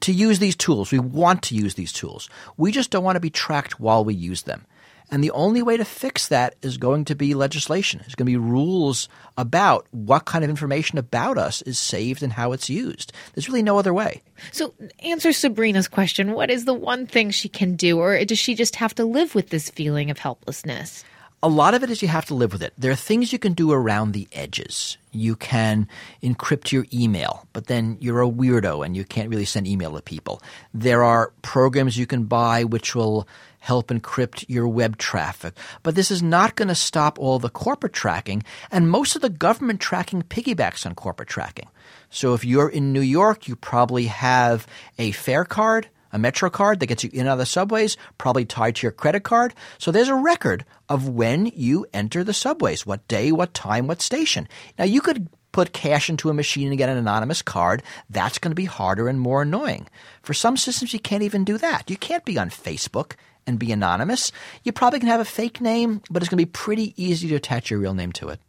to 0.00 0.12
use 0.12 0.38
these 0.38 0.56
tools. 0.56 0.92
We 0.92 0.98
want 0.98 1.42
to 1.44 1.54
use 1.54 1.74
these 1.74 1.92
tools. 1.92 2.28
We 2.58 2.72
just 2.72 2.90
don't 2.90 3.04
want 3.04 3.16
to 3.16 3.20
be 3.20 3.30
tracked 3.30 3.80
while 3.80 4.04
we 4.04 4.14
use 4.14 4.42
them. 4.42 4.66
And 5.10 5.22
the 5.22 5.30
only 5.32 5.62
way 5.62 5.76
to 5.76 5.84
fix 5.84 6.28
that 6.28 6.54
is 6.62 6.76
going 6.76 7.04
to 7.06 7.14
be 7.14 7.34
legislation. 7.34 8.00
It's 8.04 8.14
going 8.14 8.26
to 8.26 8.32
be 8.32 8.36
rules 8.36 9.08
about 9.36 9.86
what 9.90 10.24
kind 10.24 10.42
of 10.42 10.50
information 10.50 10.98
about 10.98 11.38
us 11.38 11.62
is 11.62 11.78
saved 11.78 12.22
and 12.22 12.32
how 12.32 12.52
it's 12.52 12.70
used. 12.70 13.12
There's 13.34 13.48
really 13.48 13.62
no 13.62 13.78
other 13.78 13.94
way. 13.94 14.22
So, 14.50 14.74
answer 15.00 15.32
Sabrina's 15.32 15.88
question 15.88 16.32
what 16.32 16.50
is 16.50 16.64
the 16.64 16.74
one 16.74 17.06
thing 17.06 17.30
she 17.30 17.48
can 17.48 17.76
do, 17.76 17.98
or 17.98 18.24
does 18.24 18.38
she 18.38 18.54
just 18.54 18.76
have 18.76 18.94
to 18.96 19.04
live 19.04 19.34
with 19.34 19.50
this 19.50 19.70
feeling 19.70 20.10
of 20.10 20.18
helplessness? 20.18 21.04
a 21.44 21.48
lot 21.48 21.74
of 21.74 21.82
it 21.82 21.90
is 21.90 22.00
you 22.00 22.08
have 22.08 22.24
to 22.24 22.34
live 22.34 22.54
with 22.54 22.62
it. 22.62 22.72
There 22.78 22.90
are 22.90 22.96
things 22.96 23.30
you 23.30 23.38
can 23.38 23.52
do 23.52 23.70
around 23.70 24.12
the 24.12 24.26
edges. 24.32 24.96
You 25.12 25.36
can 25.36 25.86
encrypt 26.22 26.72
your 26.72 26.86
email, 26.90 27.46
but 27.52 27.66
then 27.66 27.98
you're 28.00 28.22
a 28.22 28.30
weirdo 28.30 28.82
and 28.82 28.96
you 28.96 29.04
can't 29.04 29.28
really 29.28 29.44
send 29.44 29.66
email 29.66 29.92
to 29.94 30.00
people. 30.00 30.40
There 30.72 31.04
are 31.04 31.34
programs 31.42 31.98
you 31.98 32.06
can 32.06 32.24
buy 32.24 32.64
which 32.64 32.94
will 32.94 33.28
help 33.64 33.88
encrypt 33.88 34.44
your 34.46 34.68
web 34.68 34.98
traffic. 34.98 35.56
But 35.82 35.94
this 35.94 36.10
is 36.10 36.22
not 36.22 36.54
going 36.54 36.68
to 36.68 36.74
stop 36.74 37.18
all 37.18 37.38
the 37.38 37.48
corporate 37.48 37.94
tracking, 37.94 38.42
and 38.70 38.90
most 38.90 39.16
of 39.16 39.22
the 39.22 39.30
government 39.30 39.80
tracking 39.80 40.22
piggybacks 40.22 40.84
on 40.84 40.94
corporate 40.94 41.30
tracking. 41.30 41.68
So 42.10 42.34
if 42.34 42.44
you're 42.44 42.68
in 42.68 42.92
New 42.92 43.00
York, 43.00 43.48
you 43.48 43.56
probably 43.56 44.06
have 44.06 44.66
a 44.98 45.12
fare 45.12 45.44
card 45.44 45.88
a 46.12 46.18
Metro 46.18 46.48
card 46.48 46.78
that 46.78 46.86
gets 46.86 47.02
you 47.02 47.10
in 47.12 47.20
and 47.20 47.28
out 47.28 47.32
of 47.32 47.38
the 47.40 47.46
subways, 47.46 47.96
probably 48.18 48.44
tied 48.44 48.76
to 48.76 48.82
your 48.84 48.92
credit 48.92 49.24
card. 49.24 49.52
So 49.78 49.90
there's 49.90 50.08
a 50.08 50.14
record 50.14 50.64
of 50.88 51.08
when 51.08 51.46
you 51.46 51.86
enter 51.92 52.22
the 52.22 52.32
subways, 52.32 52.86
what 52.86 53.08
day, 53.08 53.32
what 53.32 53.52
time, 53.52 53.88
what 53.88 54.00
station. 54.00 54.46
Now 54.78 54.84
you 54.84 55.00
could 55.00 55.28
put 55.50 55.72
cash 55.72 56.08
into 56.08 56.30
a 56.30 56.34
machine 56.34 56.68
and 56.68 56.78
get 56.78 56.88
an 56.88 56.98
anonymous 56.98 57.42
card. 57.42 57.82
That's 58.10 58.38
going 58.38 58.52
to 58.52 58.56
be 58.56 58.64
harder 58.64 59.08
and 59.08 59.20
more 59.20 59.42
annoying. 59.42 59.88
For 60.22 60.34
some 60.34 60.56
systems, 60.56 60.92
you 60.92 61.00
can't 61.00 61.22
even 61.24 61.44
do 61.44 61.58
that. 61.58 61.90
You 61.90 61.96
can't 61.96 62.24
be 62.24 62.38
on 62.38 62.48
Facebook 62.48 63.14
and 63.46 63.58
be 63.58 63.72
anonymous. 63.72 64.32
You 64.62 64.72
probably 64.72 65.00
can 65.00 65.08
have 65.08 65.20
a 65.20 65.24
fake 65.24 65.60
name, 65.60 66.02
but 66.10 66.22
it's 66.22 66.28
going 66.28 66.38
to 66.38 66.46
be 66.46 66.50
pretty 66.50 66.94
easy 67.02 67.28
to 67.28 67.34
attach 67.34 67.70
your 67.70 67.80
real 67.80 67.94
name 67.94 68.12
to 68.12 68.28
it. 68.28 68.40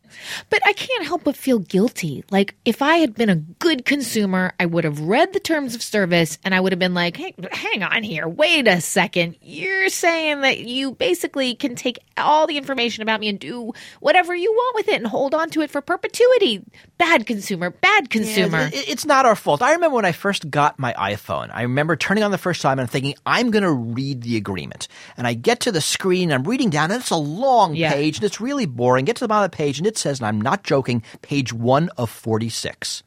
But 0.50 0.62
I 0.66 0.74
can't 0.74 1.06
help 1.06 1.24
but 1.24 1.36
feel 1.36 1.60
guilty. 1.60 2.24
Like, 2.32 2.56
if 2.66 2.82
I 2.82 2.98
had 2.98 3.16
been 3.16 3.30
a 3.30 3.36
good 3.36 3.86
consumer, 3.86 4.54
I 4.60 4.66
would 4.66 4.84
have 4.84 5.00
read 5.00 5.34
the 5.34 5.40
terms 5.40 5.76
of 5.76 5.82
service 5.82 6.38
and 6.44 6.54
I 6.54 6.60
would 6.60 6.72
have 6.72 6.80
been 6.80 6.94
like, 6.94 7.18
hey, 7.18 7.34
hang 7.52 7.84
on 7.84 8.04
here. 8.04 8.28
Wait 8.28 8.68
a 8.68 8.82
second. 8.82 9.36
You're 9.42 9.90
saying 9.90 10.42
that 10.42 10.60
you 10.60 10.92
basically 10.92 11.56
can 11.56 11.76
take 11.76 12.00
all 12.18 12.48
the 12.48 12.58
information 12.58 13.02
about 13.02 13.20
me 13.20 13.28
and 13.28 13.40
do 13.40 13.74
whatever 14.00 14.36
you 14.36 14.52
want 14.52 14.76
with 14.76 14.88
it 14.88 14.96
and 14.96 15.08
hold 15.08 15.34
on 15.34 15.50
to 15.52 15.62
it 15.62 15.70
for 15.70 15.82
perpetuity. 15.82 16.64
Bad 16.98 17.26
consumer, 17.26 17.70
bad 17.70 18.10
consumer. 18.10 18.70
Yeah, 18.72 18.82
it's 18.88 19.06
not 19.06 19.26
our 19.26 19.36
fault. 19.36 19.62
I 19.62 19.74
remember 19.74 19.96
when 19.96 20.06
I 20.06 20.12
first 20.12 20.50
got 20.50 20.80
my 20.80 20.94
iPhone, 20.94 21.50
I 21.54 21.64
remember 21.64 21.96
turning 21.96 22.24
on 22.24 22.32
the 22.32 22.38
first 22.38 22.62
time 22.62 22.80
and 22.80 22.90
thinking, 22.90 23.16
I'm 23.26 23.52
going 23.52 23.64
to 23.64 23.72
read 23.72 24.22
the 24.22 24.38
agreement. 24.38 24.85
And 25.18 25.28
I 25.28 25.34
get 25.34 25.62
to 25.62 25.72
the 25.72 25.82
screen, 25.82 26.32
I'm 26.32 26.44
reading 26.44 26.70
down, 26.70 26.92
and 26.92 27.02
it's 27.02 27.10
a 27.12 27.16
long 27.16 27.76
yeah. 27.76 27.92
page, 27.92 28.18
and 28.18 28.24
it's 28.26 28.42
really 28.42 28.66
boring. 28.66 29.06
Get 29.06 29.18
to 29.18 29.24
the 29.24 29.28
bottom 29.28 29.46
of 29.46 29.52
the 29.52 29.58
page, 29.58 29.78
and 29.78 29.88
it 29.88 29.98
says, 29.98 30.20
and 30.20 30.28
I'm 30.28 30.42
not 30.42 30.64
joking, 30.64 31.04
page 31.22 31.54
one 31.54 31.90
of 31.98 32.10
46. 32.10 33.04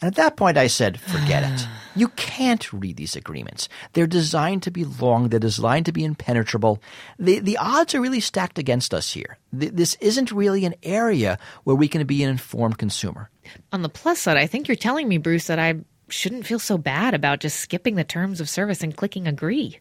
And 0.00 0.08
at 0.08 0.16
that 0.16 0.36
point, 0.36 0.58
I 0.58 0.66
said, 0.66 1.00
forget 1.00 1.42
it. 1.42 1.66
You 1.96 2.08
can't 2.08 2.72
read 2.72 2.96
these 2.96 3.14
agreements. 3.14 3.68
They're 3.92 4.08
designed 4.08 4.64
to 4.64 4.72
be 4.72 4.84
long. 4.84 5.28
They're 5.28 5.38
designed 5.38 5.86
to 5.86 5.92
be 5.92 6.04
impenetrable. 6.04 6.82
The, 7.20 7.38
the 7.38 7.56
odds 7.56 7.94
are 7.94 8.00
really 8.00 8.18
stacked 8.18 8.58
against 8.58 8.92
us 8.92 9.12
here. 9.12 9.38
This 9.52 9.96
isn't 10.00 10.32
really 10.32 10.64
an 10.64 10.74
area 10.82 11.38
where 11.62 11.76
we 11.76 11.86
can 11.86 12.04
be 12.04 12.24
an 12.24 12.30
informed 12.30 12.78
consumer. 12.78 13.30
On 13.72 13.82
the 13.82 13.88
plus 13.88 14.18
side, 14.18 14.36
I 14.36 14.48
think 14.48 14.66
you're 14.66 14.74
telling 14.74 15.06
me, 15.06 15.18
Bruce, 15.18 15.46
that 15.46 15.60
I 15.60 15.74
shouldn't 16.14 16.46
feel 16.46 16.58
so 16.58 16.78
bad 16.78 17.14
about 17.14 17.40
just 17.40 17.60
skipping 17.60 17.96
the 17.96 18.04
terms 18.04 18.40
of 18.40 18.48
service 18.48 18.82
and 18.82 18.96
clicking 18.96 19.26
agree. 19.26 19.78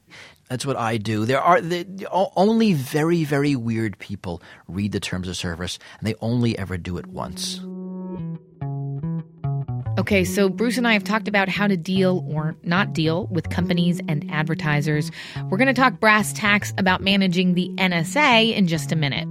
That's 0.50 0.66
what 0.66 0.75
I 0.75 0.98
do. 0.98 1.25
There 1.25 1.42
are 1.42 1.62
the, 1.62 1.84
the, 1.84 2.08
only 2.12 2.74
very, 2.74 3.24
very 3.24 3.56
weird 3.56 3.98
people 4.00 4.42
read 4.68 4.92
the 4.92 5.00
terms 5.00 5.28
of 5.28 5.38
service, 5.38 5.80
and 6.00 6.08
they 6.08 6.16
only 6.22 6.58
ever 6.58 6.78
do 6.78 6.98
it 6.98 7.08
once. 7.08 7.62
Okay, 9.98 10.25
so 10.25 10.50
Bruce 10.50 10.78
and 10.78 10.88
I 10.88 10.94
have 10.94 11.04
talked 11.04 11.28
about 11.28 11.50
how 11.50 11.68
to 11.68 11.78
deal 11.78 12.25
or 12.28 12.56
not 12.63 12.94
deal 12.94 13.28
with 13.28 13.50
companies 13.50 14.02
and 14.08 14.30
advertisers. 14.32 15.12
We're 15.50 15.58
going 15.58 15.68
to 15.68 15.74
talk 15.74 16.00
brass 16.00 16.34
tacks 16.34 16.74
about 16.80 17.02
managing 17.02 17.54
the 17.54 17.70
NSA 17.78 18.56
in 18.56 18.68
just 18.68 18.92
a 18.92 18.96
minute. 18.96 19.28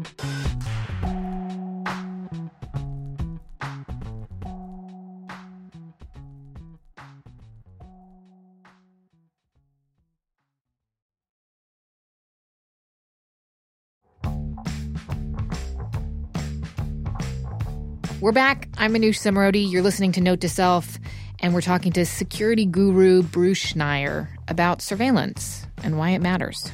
We're 18.22 18.30
back. 18.30 18.68
I'm 18.78 18.94
Manoush 18.94 19.18
Zomorodi. 19.18 19.68
You're 19.68 19.82
listening 19.82 20.12
to 20.12 20.20
Note 20.20 20.42
to 20.42 20.48
Self, 20.48 20.96
and 21.40 21.52
we're 21.52 21.60
talking 21.60 21.90
to 21.94 22.06
security 22.06 22.64
guru 22.64 23.20
Bruce 23.20 23.72
Schneier 23.72 24.28
about 24.46 24.80
surveillance 24.80 25.66
and 25.82 25.98
why 25.98 26.10
it 26.10 26.22
matters. 26.22 26.70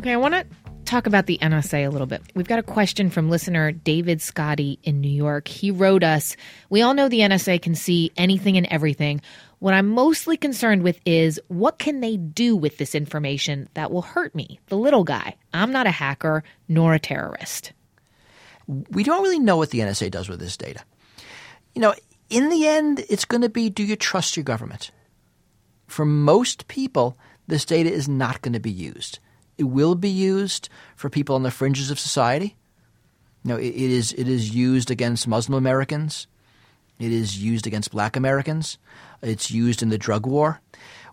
Okay, 0.00 0.12
I 0.12 0.16
want 0.16 0.34
to 0.34 0.44
talk 0.84 1.06
about 1.06 1.26
the 1.26 1.38
NSA 1.40 1.86
a 1.86 1.90
little 1.90 2.08
bit. 2.08 2.22
We've 2.34 2.48
got 2.48 2.58
a 2.58 2.64
question 2.64 3.08
from 3.08 3.30
listener 3.30 3.70
David 3.70 4.20
Scotty 4.20 4.80
in 4.82 5.00
New 5.00 5.08
York. 5.08 5.46
He 5.46 5.70
wrote 5.70 6.02
us 6.02 6.34
We 6.70 6.82
all 6.82 6.94
know 6.94 7.08
the 7.08 7.20
NSA 7.20 7.62
can 7.62 7.76
see 7.76 8.10
anything 8.16 8.56
and 8.56 8.66
everything. 8.66 9.20
What 9.60 9.74
I'm 9.74 9.86
mostly 9.86 10.36
concerned 10.36 10.82
with 10.82 10.98
is 11.06 11.40
what 11.46 11.78
can 11.78 12.00
they 12.00 12.16
do 12.16 12.56
with 12.56 12.78
this 12.78 12.96
information 12.96 13.68
that 13.74 13.92
will 13.92 14.02
hurt 14.02 14.34
me, 14.34 14.58
the 14.66 14.76
little 14.76 15.04
guy? 15.04 15.36
I'm 15.54 15.70
not 15.70 15.86
a 15.86 15.92
hacker 15.92 16.42
nor 16.66 16.94
a 16.94 16.98
terrorist 16.98 17.74
we 18.90 19.02
don't 19.02 19.22
really 19.22 19.38
know 19.38 19.56
what 19.56 19.70
the 19.70 19.80
NSA 19.80 20.10
does 20.10 20.28
with 20.28 20.40
this 20.40 20.56
data. 20.56 20.82
You 21.74 21.82
know, 21.82 21.94
in 22.28 22.48
the 22.48 22.66
end, 22.66 23.04
it's 23.08 23.24
going 23.24 23.42
to 23.42 23.48
be 23.48 23.68
do 23.68 23.82
you 23.82 23.96
trust 23.96 24.36
your 24.36 24.44
government? 24.44 24.90
For 25.86 26.04
most 26.04 26.68
people, 26.68 27.18
this 27.48 27.64
data 27.64 27.90
is 27.90 28.08
not 28.08 28.42
going 28.42 28.52
to 28.52 28.60
be 28.60 28.70
used. 28.70 29.18
It 29.58 29.64
will 29.64 29.96
be 29.96 30.08
used 30.08 30.68
for 30.94 31.10
people 31.10 31.34
on 31.34 31.42
the 31.42 31.50
fringes 31.50 31.90
of 31.90 31.98
society. 31.98 32.56
You 33.44 33.48
know, 33.48 33.56
it, 33.56 33.68
it 33.68 33.90
is 33.90 34.12
it 34.12 34.28
is 34.28 34.54
used 34.54 34.90
against 34.90 35.26
Muslim 35.26 35.56
Americans. 35.56 36.26
It 36.98 37.12
is 37.12 37.42
used 37.42 37.66
against 37.66 37.90
Black 37.90 38.14
Americans. 38.14 38.78
It's 39.22 39.50
used 39.50 39.82
in 39.82 39.88
the 39.88 39.98
drug 39.98 40.26
war. 40.26 40.60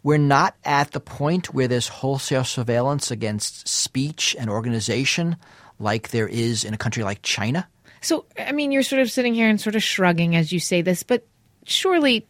We're 0.03 0.17
not 0.17 0.55
at 0.63 0.91
the 0.91 0.99
point 0.99 1.53
where 1.53 1.67
there's 1.67 1.87
wholesale 1.87 2.43
surveillance 2.43 3.09
against 3.09 3.67
speech 3.67 4.35
and 4.37 4.49
organization 4.49 5.37
like 5.79 6.09
there 6.09 6.27
is 6.27 6.63
in 6.63 6.73
a 6.73 6.77
country 6.77 7.03
like 7.03 7.21
China. 7.21 7.67
So, 8.01 8.25
I 8.37 8.51
mean, 8.51 8.71
you're 8.71 8.83
sort 8.83 9.01
of 9.01 9.11
sitting 9.11 9.33
here 9.33 9.49
and 9.49 9.59
sort 9.59 9.75
of 9.75 9.83
shrugging 9.83 10.35
as 10.35 10.51
you 10.51 10.59
say 10.59 10.81
this, 10.81 11.03
but 11.03 11.25
surely, 11.65 12.27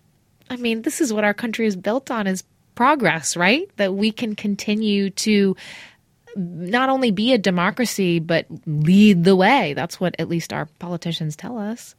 I 0.49 0.55
mean, 0.55 0.81
this 0.81 1.01
is 1.01 1.11
what 1.13 1.23
our 1.23 1.33
country 1.33 1.65
is 1.65 1.75
built 1.75 2.09
on 2.09 2.27
is 2.27 2.43
progress, 2.75 3.35
right? 3.35 3.69
That 3.77 3.93
we 3.93 4.11
can 4.11 4.35
continue 4.35 5.09
to 5.11 5.55
not 6.37 6.89
only 6.89 7.11
be 7.11 7.33
a 7.33 7.37
democracy, 7.37 8.19
but 8.19 8.45
lead 8.65 9.23
the 9.23 9.35
way. 9.35 9.73
That's 9.73 9.99
what 9.99 10.15
at 10.19 10.29
least 10.29 10.53
our 10.53 10.67
politicians 10.79 11.35
tell 11.35 11.57
us. 11.57 11.95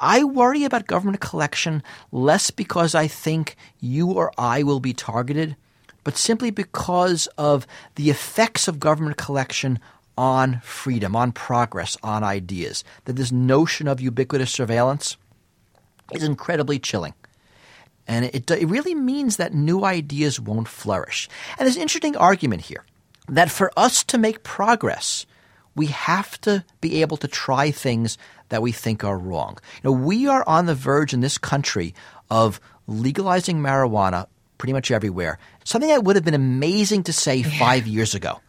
I 0.00 0.24
worry 0.24 0.64
about 0.64 0.86
government 0.86 1.20
collection 1.20 1.82
less 2.10 2.50
because 2.50 2.94
I 2.94 3.06
think 3.06 3.56
you 3.78 4.10
or 4.10 4.32
I 4.36 4.64
will 4.64 4.80
be 4.80 4.92
targeted, 4.92 5.56
but 6.04 6.16
simply 6.16 6.50
because 6.50 7.28
of 7.38 7.66
the 7.94 8.10
effects 8.10 8.66
of 8.66 8.80
government 8.80 9.16
collection 9.16 9.78
on 10.16 10.60
freedom, 10.62 11.16
on 11.16 11.32
progress, 11.32 11.96
on 12.02 12.22
ideas, 12.22 12.84
that 13.04 13.14
this 13.14 13.32
notion 13.32 13.88
of 13.88 14.00
ubiquitous 14.00 14.50
surveillance 14.50 15.16
is 16.12 16.22
incredibly 16.22 16.78
chilling. 16.78 17.14
And 18.06 18.24
it, 18.24 18.50
it 18.50 18.68
really 18.68 18.94
means 18.94 19.36
that 19.36 19.54
new 19.54 19.84
ideas 19.84 20.40
won't 20.40 20.68
flourish. 20.68 21.28
And 21.58 21.66
there's 21.66 21.76
an 21.76 21.82
interesting 21.82 22.16
argument 22.16 22.62
here 22.62 22.84
that 23.28 23.50
for 23.50 23.70
us 23.76 24.02
to 24.04 24.18
make 24.18 24.42
progress, 24.42 25.26
we 25.76 25.86
have 25.86 26.40
to 26.42 26.64
be 26.80 27.02
able 27.02 27.16
to 27.18 27.28
try 27.28 27.70
things 27.70 28.18
that 28.48 28.62
we 28.62 28.72
think 28.72 29.04
are 29.04 29.16
wrong. 29.16 29.58
You 29.76 29.90
know, 29.90 29.96
we 29.96 30.26
are 30.26 30.44
on 30.46 30.66
the 30.66 30.74
verge 30.74 31.14
in 31.14 31.20
this 31.20 31.38
country 31.38 31.94
of 32.30 32.60
legalizing 32.86 33.60
marijuana 33.60 34.26
pretty 34.58 34.72
much 34.72 34.90
everywhere. 34.90 35.38
Something 35.64 35.88
that 35.90 36.04
would 36.04 36.16
have 36.16 36.24
been 36.24 36.34
amazing 36.34 37.04
to 37.04 37.12
say 37.12 37.36
yeah. 37.36 37.58
five 37.58 37.86
years 37.86 38.14
ago. 38.14 38.40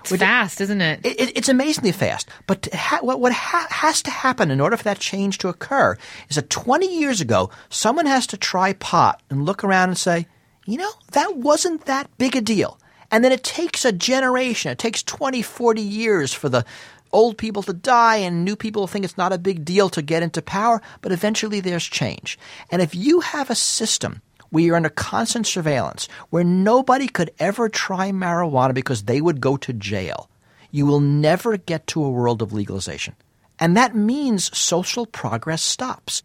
It's 0.00 0.16
fast, 0.16 0.60
isn't 0.60 0.80
it? 0.80 1.04
it, 1.04 1.20
it 1.20 1.36
it's 1.36 1.48
amazingly 1.48 1.92
fast. 1.92 2.28
But 2.46 2.68
ha- 2.72 3.00
what, 3.02 3.20
what 3.20 3.32
ha- 3.32 3.68
has 3.70 4.02
to 4.02 4.10
happen 4.10 4.50
in 4.50 4.60
order 4.60 4.76
for 4.76 4.84
that 4.84 4.98
change 4.98 5.38
to 5.38 5.48
occur 5.48 5.96
is 6.28 6.36
that 6.36 6.50
20 6.50 6.98
years 6.98 7.20
ago, 7.20 7.50
someone 7.68 8.06
has 8.06 8.26
to 8.28 8.36
try 8.36 8.72
pot 8.74 9.22
and 9.30 9.44
look 9.44 9.64
around 9.64 9.90
and 9.90 9.98
say, 9.98 10.26
you 10.66 10.76
know, 10.78 10.90
that 11.12 11.36
wasn't 11.36 11.86
that 11.86 12.10
big 12.18 12.36
a 12.36 12.40
deal. 12.40 12.78
And 13.10 13.24
then 13.24 13.32
it 13.32 13.42
takes 13.42 13.84
a 13.84 13.92
generation, 13.92 14.70
it 14.70 14.78
takes 14.78 15.02
20, 15.02 15.42
40 15.42 15.82
years 15.82 16.32
for 16.32 16.48
the 16.48 16.64
old 17.12 17.36
people 17.36 17.62
to 17.64 17.72
die 17.72 18.16
and 18.16 18.44
new 18.44 18.54
people 18.54 18.86
think 18.86 19.04
it's 19.04 19.18
not 19.18 19.32
a 19.32 19.38
big 19.38 19.64
deal 19.64 19.88
to 19.90 20.02
get 20.02 20.22
into 20.22 20.40
power, 20.40 20.80
but 21.00 21.12
eventually 21.12 21.60
there's 21.60 21.84
change. 21.84 22.38
And 22.70 22.80
if 22.80 22.94
you 22.94 23.20
have 23.20 23.50
a 23.50 23.54
system 23.56 24.22
where 24.50 24.62
you're 24.62 24.76
under 24.76 24.88
constant 24.88 25.46
surveillance, 25.46 26.08
where 26.30 26.44
nobody 26.44 27.08
could 27.08 27.30
ever 27.38 27.68
try 27.68 28.10
marijuana 28.10 28.74
because 28.74 29.04
they 29.04 29.20
would 29.20 29.40
go 29.40 29.56
to 29.56 29.72
jail, 29.72 30.28
you 30.70 30.86
will 30.86 31.00
never 31.00 31.56
get 31.56 31.86
to 31.88 32.04
a 32.04 32.10
world 32.10 32.42
of 32.42 32.52
legalization. 32.52 33.14
And 33.58 33.76
that 33.76 33.94
means 33.94 34.56
social 34.56 35.06
progress 35.06 35.62
stops 35.62 36.22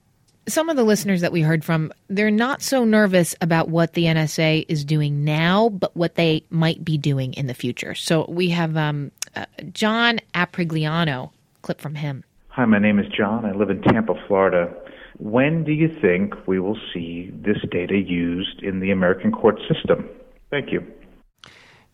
some 0.48 0.70
of 0.70 0.76
the 0.76 0.84
listeners 0.84 1.22
that 1.22 1.32
we 1.32 1.42
heard 1.42 1.64
from, 1.64 1.92
they're 2.08 2.32
not 2.32 2.62
so 2.62 2.84
nervous 2.84 3.36
about 3.42 3.70
what 3.70 3.94
the 3.94 4.04
NSA 4.06 4.66
is 4.68 4.86
doing 4.86 5.24
now, 5.24 5.70
but 5.70 5.96
what 5.96 6.16
they 6.16 6.44
might 6.50 6.84
be 6.84 6.98
doing 6.98 7.34
in 7.34 7.48
the 7.48 7.54
future. 7.54 7.96
So 7.96 8.26
we 8.30 8.50
have 8.50 8.78
um, 8.78 9.12
uh, 9.36 9.46
John 9.72 10.20
Aprigliano, 10.34 11.32
clip 11.62 11.82
from 11.82 11.96
him. 11.96 12.24
Hi, 12.50 12.66
my 12.66 12.80
name 12.80 13.00
is 13.00 13.08
John. 13.08 13.46
I 13.46 13.52
live 13.52 13.70
in 13.70 13.82
Tampa, 13.82 14.14
Florida. 14.28 14.74
When 15.18 15.64
do 15.64 15.72
you 15.72 15.88
think 15.88 16.34
we 16.48 16.60
will 16.60 16.78
see 16.94 17.32
this 17.34 17.58
data 17.72 17.98
used 17.98 18.62
in 18.62 18.80
the 18.80 18.92
American 18.92 19.32
court 19.32 19.60
system? 19.68 20.10
Thank 20.50 20.72
you. 20.72 20.86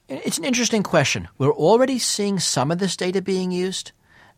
It's 0.08 0.38
an 0.38 0.44
interesting 0.44 0.84
question. 0.84 1.30
We're 1.38 1.54
already 1.54 2.00
seeing 2.00 2.40
some 2.40 2.72
of 2.72 2.80
this 2.80 2.98
data 2.98 3.22
being 3.22 3.52
used 3.52 3.92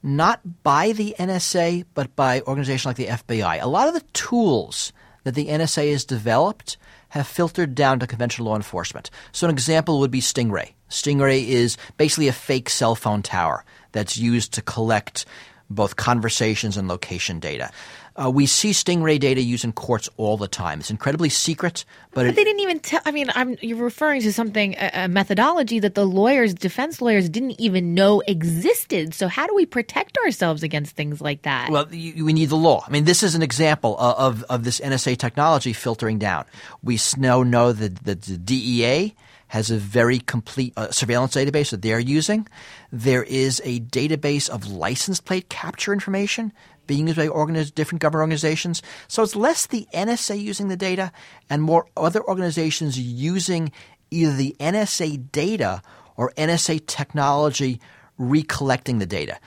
not 0.03 0.41
by 0.63 0.91
the 0.91 1.15
NSA, 1.17 1.85
but 1.93 2.15
by 2.15 2.41
organizations 2.41 2.85
like 2.85 2.97
the 2.97 3.07
FBI. 3.07 3.61
A 3.61 3.67
lot 3.67 3.87
of 3.87 3.93
the 3.93 4.05
tools 4.11 4.91
that 5.23 5.33
the 5.33 5.47
NSA 5.47 5.91
has 5.91 6.03
developed 6.03 6.77
have 7.09 7.25
filtered 7.25 7.73
down 7.73 7.99
to 7.99 8.07
conventional 8.07 8.49
law 8.49 8.55
enforcement. 8.55 9.09
So, 9.31 9.47
an 9.47 9.53
example 9.53 9.99
would 9.99 10.11
be 10.11 10.19
Stingray. 10.19 10.73
Stingray 10.89 11.47
is 11.47 11.77
basically 11.97 12.27
a 12.27 12.33
fake 12.33 12.69
cell 12.69 12.95
phone 12.95 13.21
tower 13.21 13.63
that's 13.93 14.17
used 14.17 14.53
to 14.53 14.61
collect 14.61 15.25
both 15.69 15.95
conversations 15.95 16.77
and 16.77 16.87
location 16.87 17.39
data. 17.39 17.71
Uh, 18.15 18.29
we 18.29 18.45
see 18.45 18.71
Stingray 18.71 19.19
data 19.19 19.41
used 19.41 19.63
in 19.63 19.71
courts 19.71 20.07
all 20.17 20.37
the 20.37 20.47
time. 20.47 20.79
It's 20.79 20.91
incredibly 20.91 21.29
secret, 21.29 21.83
but, 22.11 22.21
but 22.21 22.25
it, 22.27 22.35
they 22.35 22.43
didn't 22.43 22.59
even 22.59 22.79
tell. 22.79 23.01
I 23.05 23.11
mean, 23.11 23.31
I'm, 23.33 23.57
you're 23.59 23.83
referring 23.83 24.21
to 24.21 24.31
something, 24.31 24.75
a, 24.75 24.91
a, 24.93 25.07
methodology 25.07 25.79
that 25.79 25.95
the 25.95 26.05
lawyers, 26.05 26.53
defense 26.53 27.01
lawyers, 27.01 27.27
didn't 27.27 27.59
even 27.59 27.95
know 27.95 28.21
existed. 28.27 29.15
So 29.15 29.27
how 29.27 29.47
do 29.47 29.55
we 29.55 29.65
protect 29.65 30.17
ourselves 30.19 30.61
against 30.61 30.95
things 30.95 31.21
like 31.21 31.41
that? 31.41 31.71
Well, 31.71 31.91
you, 31.91 32.23
we 32.23 32.33
need 32.33 32.49
the 32.49 32.55
law. 32.55 32.83
I 32.87 32.91
mean, 32.91 33.05
this 33.05 33.23
is 33.23 33.33
an 33.33 33.41
example 33.41 33.97
of, 33.97 34.41
of, 34.41 34.43
of 34.43 34.63
this 34.63 34.79
NSA 34.79 35.17
technology 35.17 35.73
filtering 35.73 36.19
down. 36.19 36.45
We 36.83 36.99
now 37.17 37.41
know 37.41 37.71
that, 37.71 38.03
that 38.03 38.21
the 38.21 38.37
DEA 38.37 39.15
has 39.53 39.69
a 39.69 39.77
very 39.77 40.17
complete 40.17 40.73
uh, 40.75 40.89
surveillance 40.89 41.35
database 41.35 41.69
that 41.69 41.83
they're 41.83 41.99
using. 41.99 42.47
There 42.91 43.23
is 43.23 43.61
a 43.63 43.81
database 43.81 44.49
of 44.49 44.71
license 44.71 45.19
plate 45.19 45.47
capture 45.47 45.93
information 45.93 46.51
being 46.87 47.07
used 47.07 47.17
by 47.17 47.63
different 47.75 48.01
government 48.01 48.21
organizations. 48.21 48.81
So 49.07 49.23
it's 49.23 49.35
less 49.35 49.65
the 49.65 49.87
NSA 49.93 50.41
using 50.41 50.67
the 50.67 50.77
data 50.77 51.11
and 51.49 51.61
more 51.61 51.87
other 51.95 52.23
organizations 52.23 52.99
using 52.99 53.71
either 54.11 54.35
the 54.35 54.55
NSA 54.59 55.31
data 55.31 55.81
or 56.15 56.31
NSA 56.37 56.85
technology 56.85 57.79
recollecting 58.17 58.99
the 58.99 59.05
data. 59.05 59.39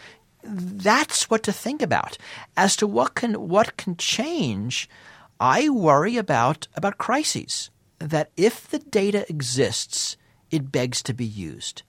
That's 0.42 1.28
what 1.28 1.42
to 1.44 1.52
think 1.52 1.82
about. 1.82 2.18
As 2.56 2.76
to 2.76 2.86
what 2.86 3.14
can 3.14 3.48
what 3.48 3.76
can 3.76 3.96
change, 3.96 4.88
I 5.40 5.68
worry 5.68 6.16
about 6.16 6.68
about 6.76 6.98
crises. 6.98 7.70
That 7.98 8.30
if 8.36 8.68
the 8.68 8.78
data 8.78 9.28
exists, 9.28 10.16
it 10.50 10.70
begs 10.70 11.02
to 11.04 11.14
be 11.14 11.24
used. 11.24 11.82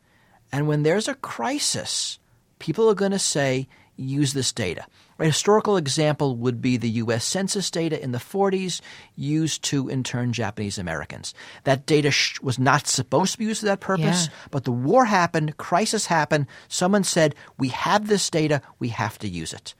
And 0.51 0.67
when 0.67 0.83
there's 0.83 1.07
a 1.07 1.15
crisis, 1.15 2.19
people 2.59 2.89
are 2.89 2.95
going 2.95 3.11
to 3.11 3.19
say, 3.19 3.67
use 3.97 4.33
this 4.33 4.53
data. 4.53 4.85
A 5.19 5.25
historical 5.25 5.77
example 5.77 6.35
would 6.35 6.61
be 6.61 6.77
the 6.77 6.89
U.S. 6.89 7.25
Census 7.25 7.71
data 7.71 8.01
in 8.01 8.11
the 8.11 8.19
40s 8.19 8.81
used 9.15 9.63
to 9.63 9.89
intern 9.89 10.31
Japanese 10.31 10.77
Americans. 10.77 11.33
That 11.63 11.85
data 11.85 12.11
sh- 12.11 12.39
was 12.41 12.59
not 12.59 12.87
supposed 12.87 13.33
to 13.33 13.39
be 13.39 13.45
used 13.45 13.61
for 13.61 13.65
that 13.65 13.79
purpose, 13.79 14.27
yeah. 14.27 14.33
but 14.51 14.63
the 14.63 14.71
war 14.71 15.05
happened, 15.05 15.57
crisis 15.57 16.05
happened. 16.05 16.45
Someone 16.67 17.03
said, 17.03 17.35
We 17.57 17.69
have 17.69 18.07
this 18.07 18.29
data, 18.29 18.61
we 18.79 18.89
have 18.89 19.17
to 19.19 19.27
use 19.27 19.53
it. 19.53 19.73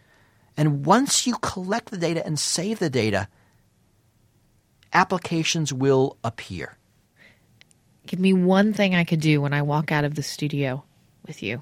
And 0.57 0.85
once 0.85 1.27
you 1.27 1.35
collect 1.35 1.91
the 1.91 1.97
data 1.97 2.25
and 2.25 2.39
save 2.39 2.79
the 2.79 2.89
data, 2.89 3.27
applications 4.91 5.71
will 5.71 6.17
appear. 6.23 6.77
Give 8.07 8.19
me 8.19 8.33
one 8.33 8.73
thing 8.73 8.95
I 8.95 9.03
could 9.03 9.19
do 9.19 9.39
when 9.41 9.53
I 9.53 9.61
walk 9.61 9.91
out 9.91 10.05
of 10.05 10.15
the 10.15 10.23
studio 10.23 10.83
with 11.27 11.43
you. 11.43 11.61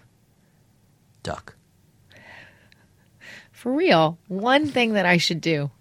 Duck 1.23 1.55
for 3.65 3.71
real, 3.71 4.19
one 4.27 4.67
thing 4.67 4.93
that 4.93 5.07
I 5.07 5.17
should 5.17 5.41
do. 5.41 5.71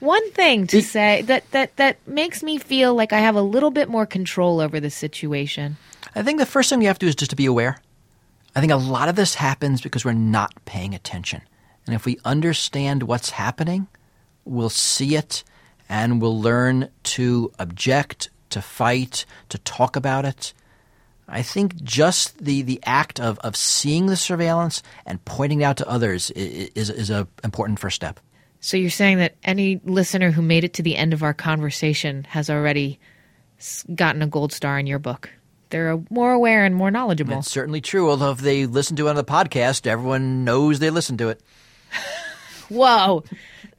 One 0.00 0.28
thing 0.32 0.66
to 0.66 0.82
say 0.82 1.22
that, 1.22 1.48
that 1.52 1.76
that 1.76 1.98
makes 2.04 2.42
me 2.42 2.58
feel 2.58 2.96
like 2.96 3.12
I 3.12 3.20
have 3.20 3.36
a 3.36 3.42
little 3.42 3.70
bit 3.70 3.88
more 3.88 4.06
control 4.06 4.60
over 4.60 4.80
the 4.80 4.90
situation. 4.90 5.76
I 6.16 6.24
think 6.24 6.40
the 6.40 6.46
first 6.46 6.68
thing 6.68 6.82
you 6.82 6.88
have 6.88 6.98
to 6.98 7.06
do 7.06 7.10
is 7.10 7.14
just 7.14 7.30
to 7.30 7.36
be 7.36 7.46
aware. 7.46 7.78
I 8.56 8.60
think 8.60 8.72
a 8.72 8.76
lot 8.76 9.08
of 9.08 9.14
this 9.14 9.36
happens 9.36 9.80
because 9.80 10.04
we're 10.04 10.14
not 10.14 10.52
paying 10.64 10.96
attention. 10.96 11.42
And 11.86 11.94
if 11.94 12.04
we 12.04 12.18
understand 12.24 13.04
what's 13.04 13.30
happening, 13.30 13.86
we'll 14.44 14.68
see 14.68 15.14
it 15.14 15.44
and 15.88 16.20
we'll 16.20 16.40
learn 16.40 16.88
to 17.14 17.52
object, 17.60 18.30
to 18.50 18.60
fight, 18.60 19.26
to 19.50 19.58
talk 19.58 19.94
about 19.94 20.24
it. 20.24 20.52
I 21.28 21.42
think 21.42 21.76
just 21.82 22.38
the, 22.42 22.62
the 22.62 22.80
act 22.84 23.20
of, 23.20 23.38
of 23.40 23.54
seeing 23.54 24.06
the 24.06 24.16
surveillance 24.16 24.82
and 25.04 25.22
pointing 25.24 25.60
it 25.60 25.64
out 25.64 25.76
to 25.78 25.88
others 25.88 26.30
is, 26.30 26.90
is 26.90 27.10
an 27.10 27.28
important 27.44 27.78
first 27.78 27.96
step. 27.96 28.18
So 28.60 28.76
you're 28.76 28.90
saying 28.90 29.18
that 29.18 29.36
any 29.44 29.80
listener 29.84 30.30
who 30.30 30.42
made 30.42 30.64
it 30.64 30.74
to 30.74 30.82
the 30.82 30.96
end 30.96 31.12
of 31.12 31.22
our 31.22 31.34
conversation 31.34 32.24
has 32.24 32.50
already 32.50 32.98
gotten 33.94 34.22
a 34.22 34.26
gold 34.26 34.52
star 34.52 34.78
in 34.78 34.86
your 34.86 34.98
book. 34.98 35.30
They're 35.70 36.00
more 36.10 36.32
aware 36.32 36.64
and 36.64 36.74
more 36.74 36.90
knowledgeable. 36.90 37.34
That's 37.34 37.50
certainly 37.50 37.82
true. 37.82 38.08
Although 38.08 38.30
if 38.30 38.38
they 38.38 38.66
listen 38.66 38.96
to 38.96 39.06
it 39.06 39.10
on 39.10 39.16
the 39.16 39.24
podcast, 39.24 39.86
everyone 39.86 40.44
knows 40.44 40.78
they 40.78 40.90
listen 40.90 41.18
to 41.18 41.28
it. 41.28 41.42
Whoa. 42.68 43.22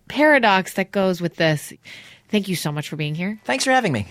Paradox 0.07 0.73
that 0.75 0.91
goes 0.91 1.19
with 1.19 1.35
this. 1.35 1.73
Thank 2.29 2.47
you 2.47 2.55
so 2.55 2.71
much 2.71 2.89
for 2.89 2.95
being 2.95 3.15
here. 3.15 3.39
Thanks 3.43 3.63
for 3.63 3.71
having 3.71 3.91
me. 3.91 4.07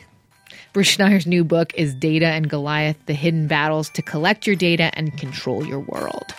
Bruce 0.74 0.96
Schneier's 0.96 1.26
new 1.26 1.44
book 1.44 1.72
is 1.74 1.94
Data 1.94 2.26
and 2.26 2.48
Goliath 2.50 2.98
The 3.06 3.14
Hidden 3.14 3.46
Battles 3.46 3.88
to 3.90 4.02
Collect 4.02 4.46
Your 4.46 4.54
Data 4.54 4.90
and 4.94 5.16
Control 5.16 5.66
Your 5.66 5.80
World. 5.80 6.34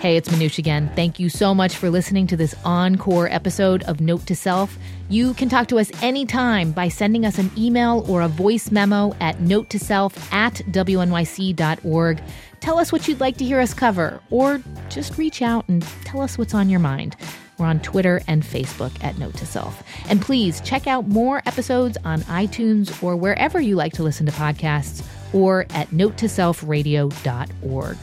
Hey, 0.00 0.16
it's 0.16 0.28
Manoush 0.28 0.58
again. 0.58 0.90
Thank 0.94 1.18
you 1.18 1.28
so 1.28 1.54
much 1.54 1.76
for 1.76 1.90
listening 1.90 2.26
to 2.28 2.36
this 2.36 2.54
encore 2.64 3.28
episode 3.28 3.82
of 3.84 4.00
Note 4.00 4.24
to 4.26 4.36
Self. 4.36 4.78
You 5.10 5.34
can 5.34 5.48
talk 5.50 5.68
to 5.68 5.78
us 5.78 5.90
anytime 6.02 6.72
by 6.72 6.88
sending 6.88 7.26
us 7.26 7.38
an 7.38 7.50
email 7.58 8.06
or 8.08 8.22
a 8.22 8.28
voice 8.28 8.70
memo 8.70 9.14
at 9.20 9.40
note 9.40 9.68
to 9.70 9.78
self 9.78 10.32
at 10.32 10.54
wnyc.org. 10.70 12.22
Tell 12.60 12.78
us 12.78 12.90
what 12.90 13.06
you'd 13.06 13.20
like 13.20 13.36
to 13.36 13.44
hear 13.44 13.60
us 13.60 13.74
cover, 13.74 14.20
or 14.30 14.62
just 14.88 15.18
reach 15.18 15.42
out 15.42 15.68
and 15.68 15.82
tell 16.04 16.22
us 16.22 16.38
what's 16.38 16.54
on 16.54 16.70
your 16.70 16.80
mind. 16.80 17.16
We're 17.58 17.66
on 17.66 17.80
Twitter 17.80 18.20
and 18.26 18.42
Facebook 18.42 18.92
at 19.02 19.18
Note 19.18 19.34
to 19.36 19.46
Self. 19.46 19.82
And 20.08 20.20
please 20.20 20.60
check 20.60 20.86
out 20.86 21.08
more 21.08 21.42
episodes 21.46 21.96
on 22.04 22.20
iTunes 22.22 23.02
or 23.02 23.16
wherever 23.16 23.60
you 23.60 23.76
like 23.76 23.94
to 23.94 24.02
listen 24.02 24.26
to 24.26 24.32
podcasts 24.32 25.06
or 25.32 25.66
at 25.70 25.88
notetoselfradio.org. 25.90 27.96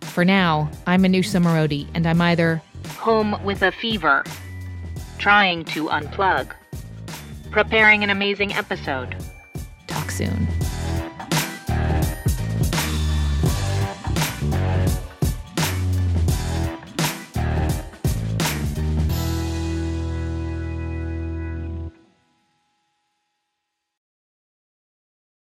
For 0.00 0.24
now, 0.24 0.70
I'm 0.86 1.02
Manoush 1.02 1.28
Zomorodi, 1.28 1.86
and 1.94 2.06
I'm 2.06 2.20
either 2.20 2.62
home 2.98 3.42
with 3.44 3.62
a 3.62 3.72
fever, 3.72 4.24
trying 5.18 5.64
to 5.66 5.88
unplug, 5.88 6.52
preparing 7.50 8.02
an 8.02 8.10
amazing 8.10 8.52
episode. 8.54 9.16
Talk 9.86 10.10
soon. 10.10 10.48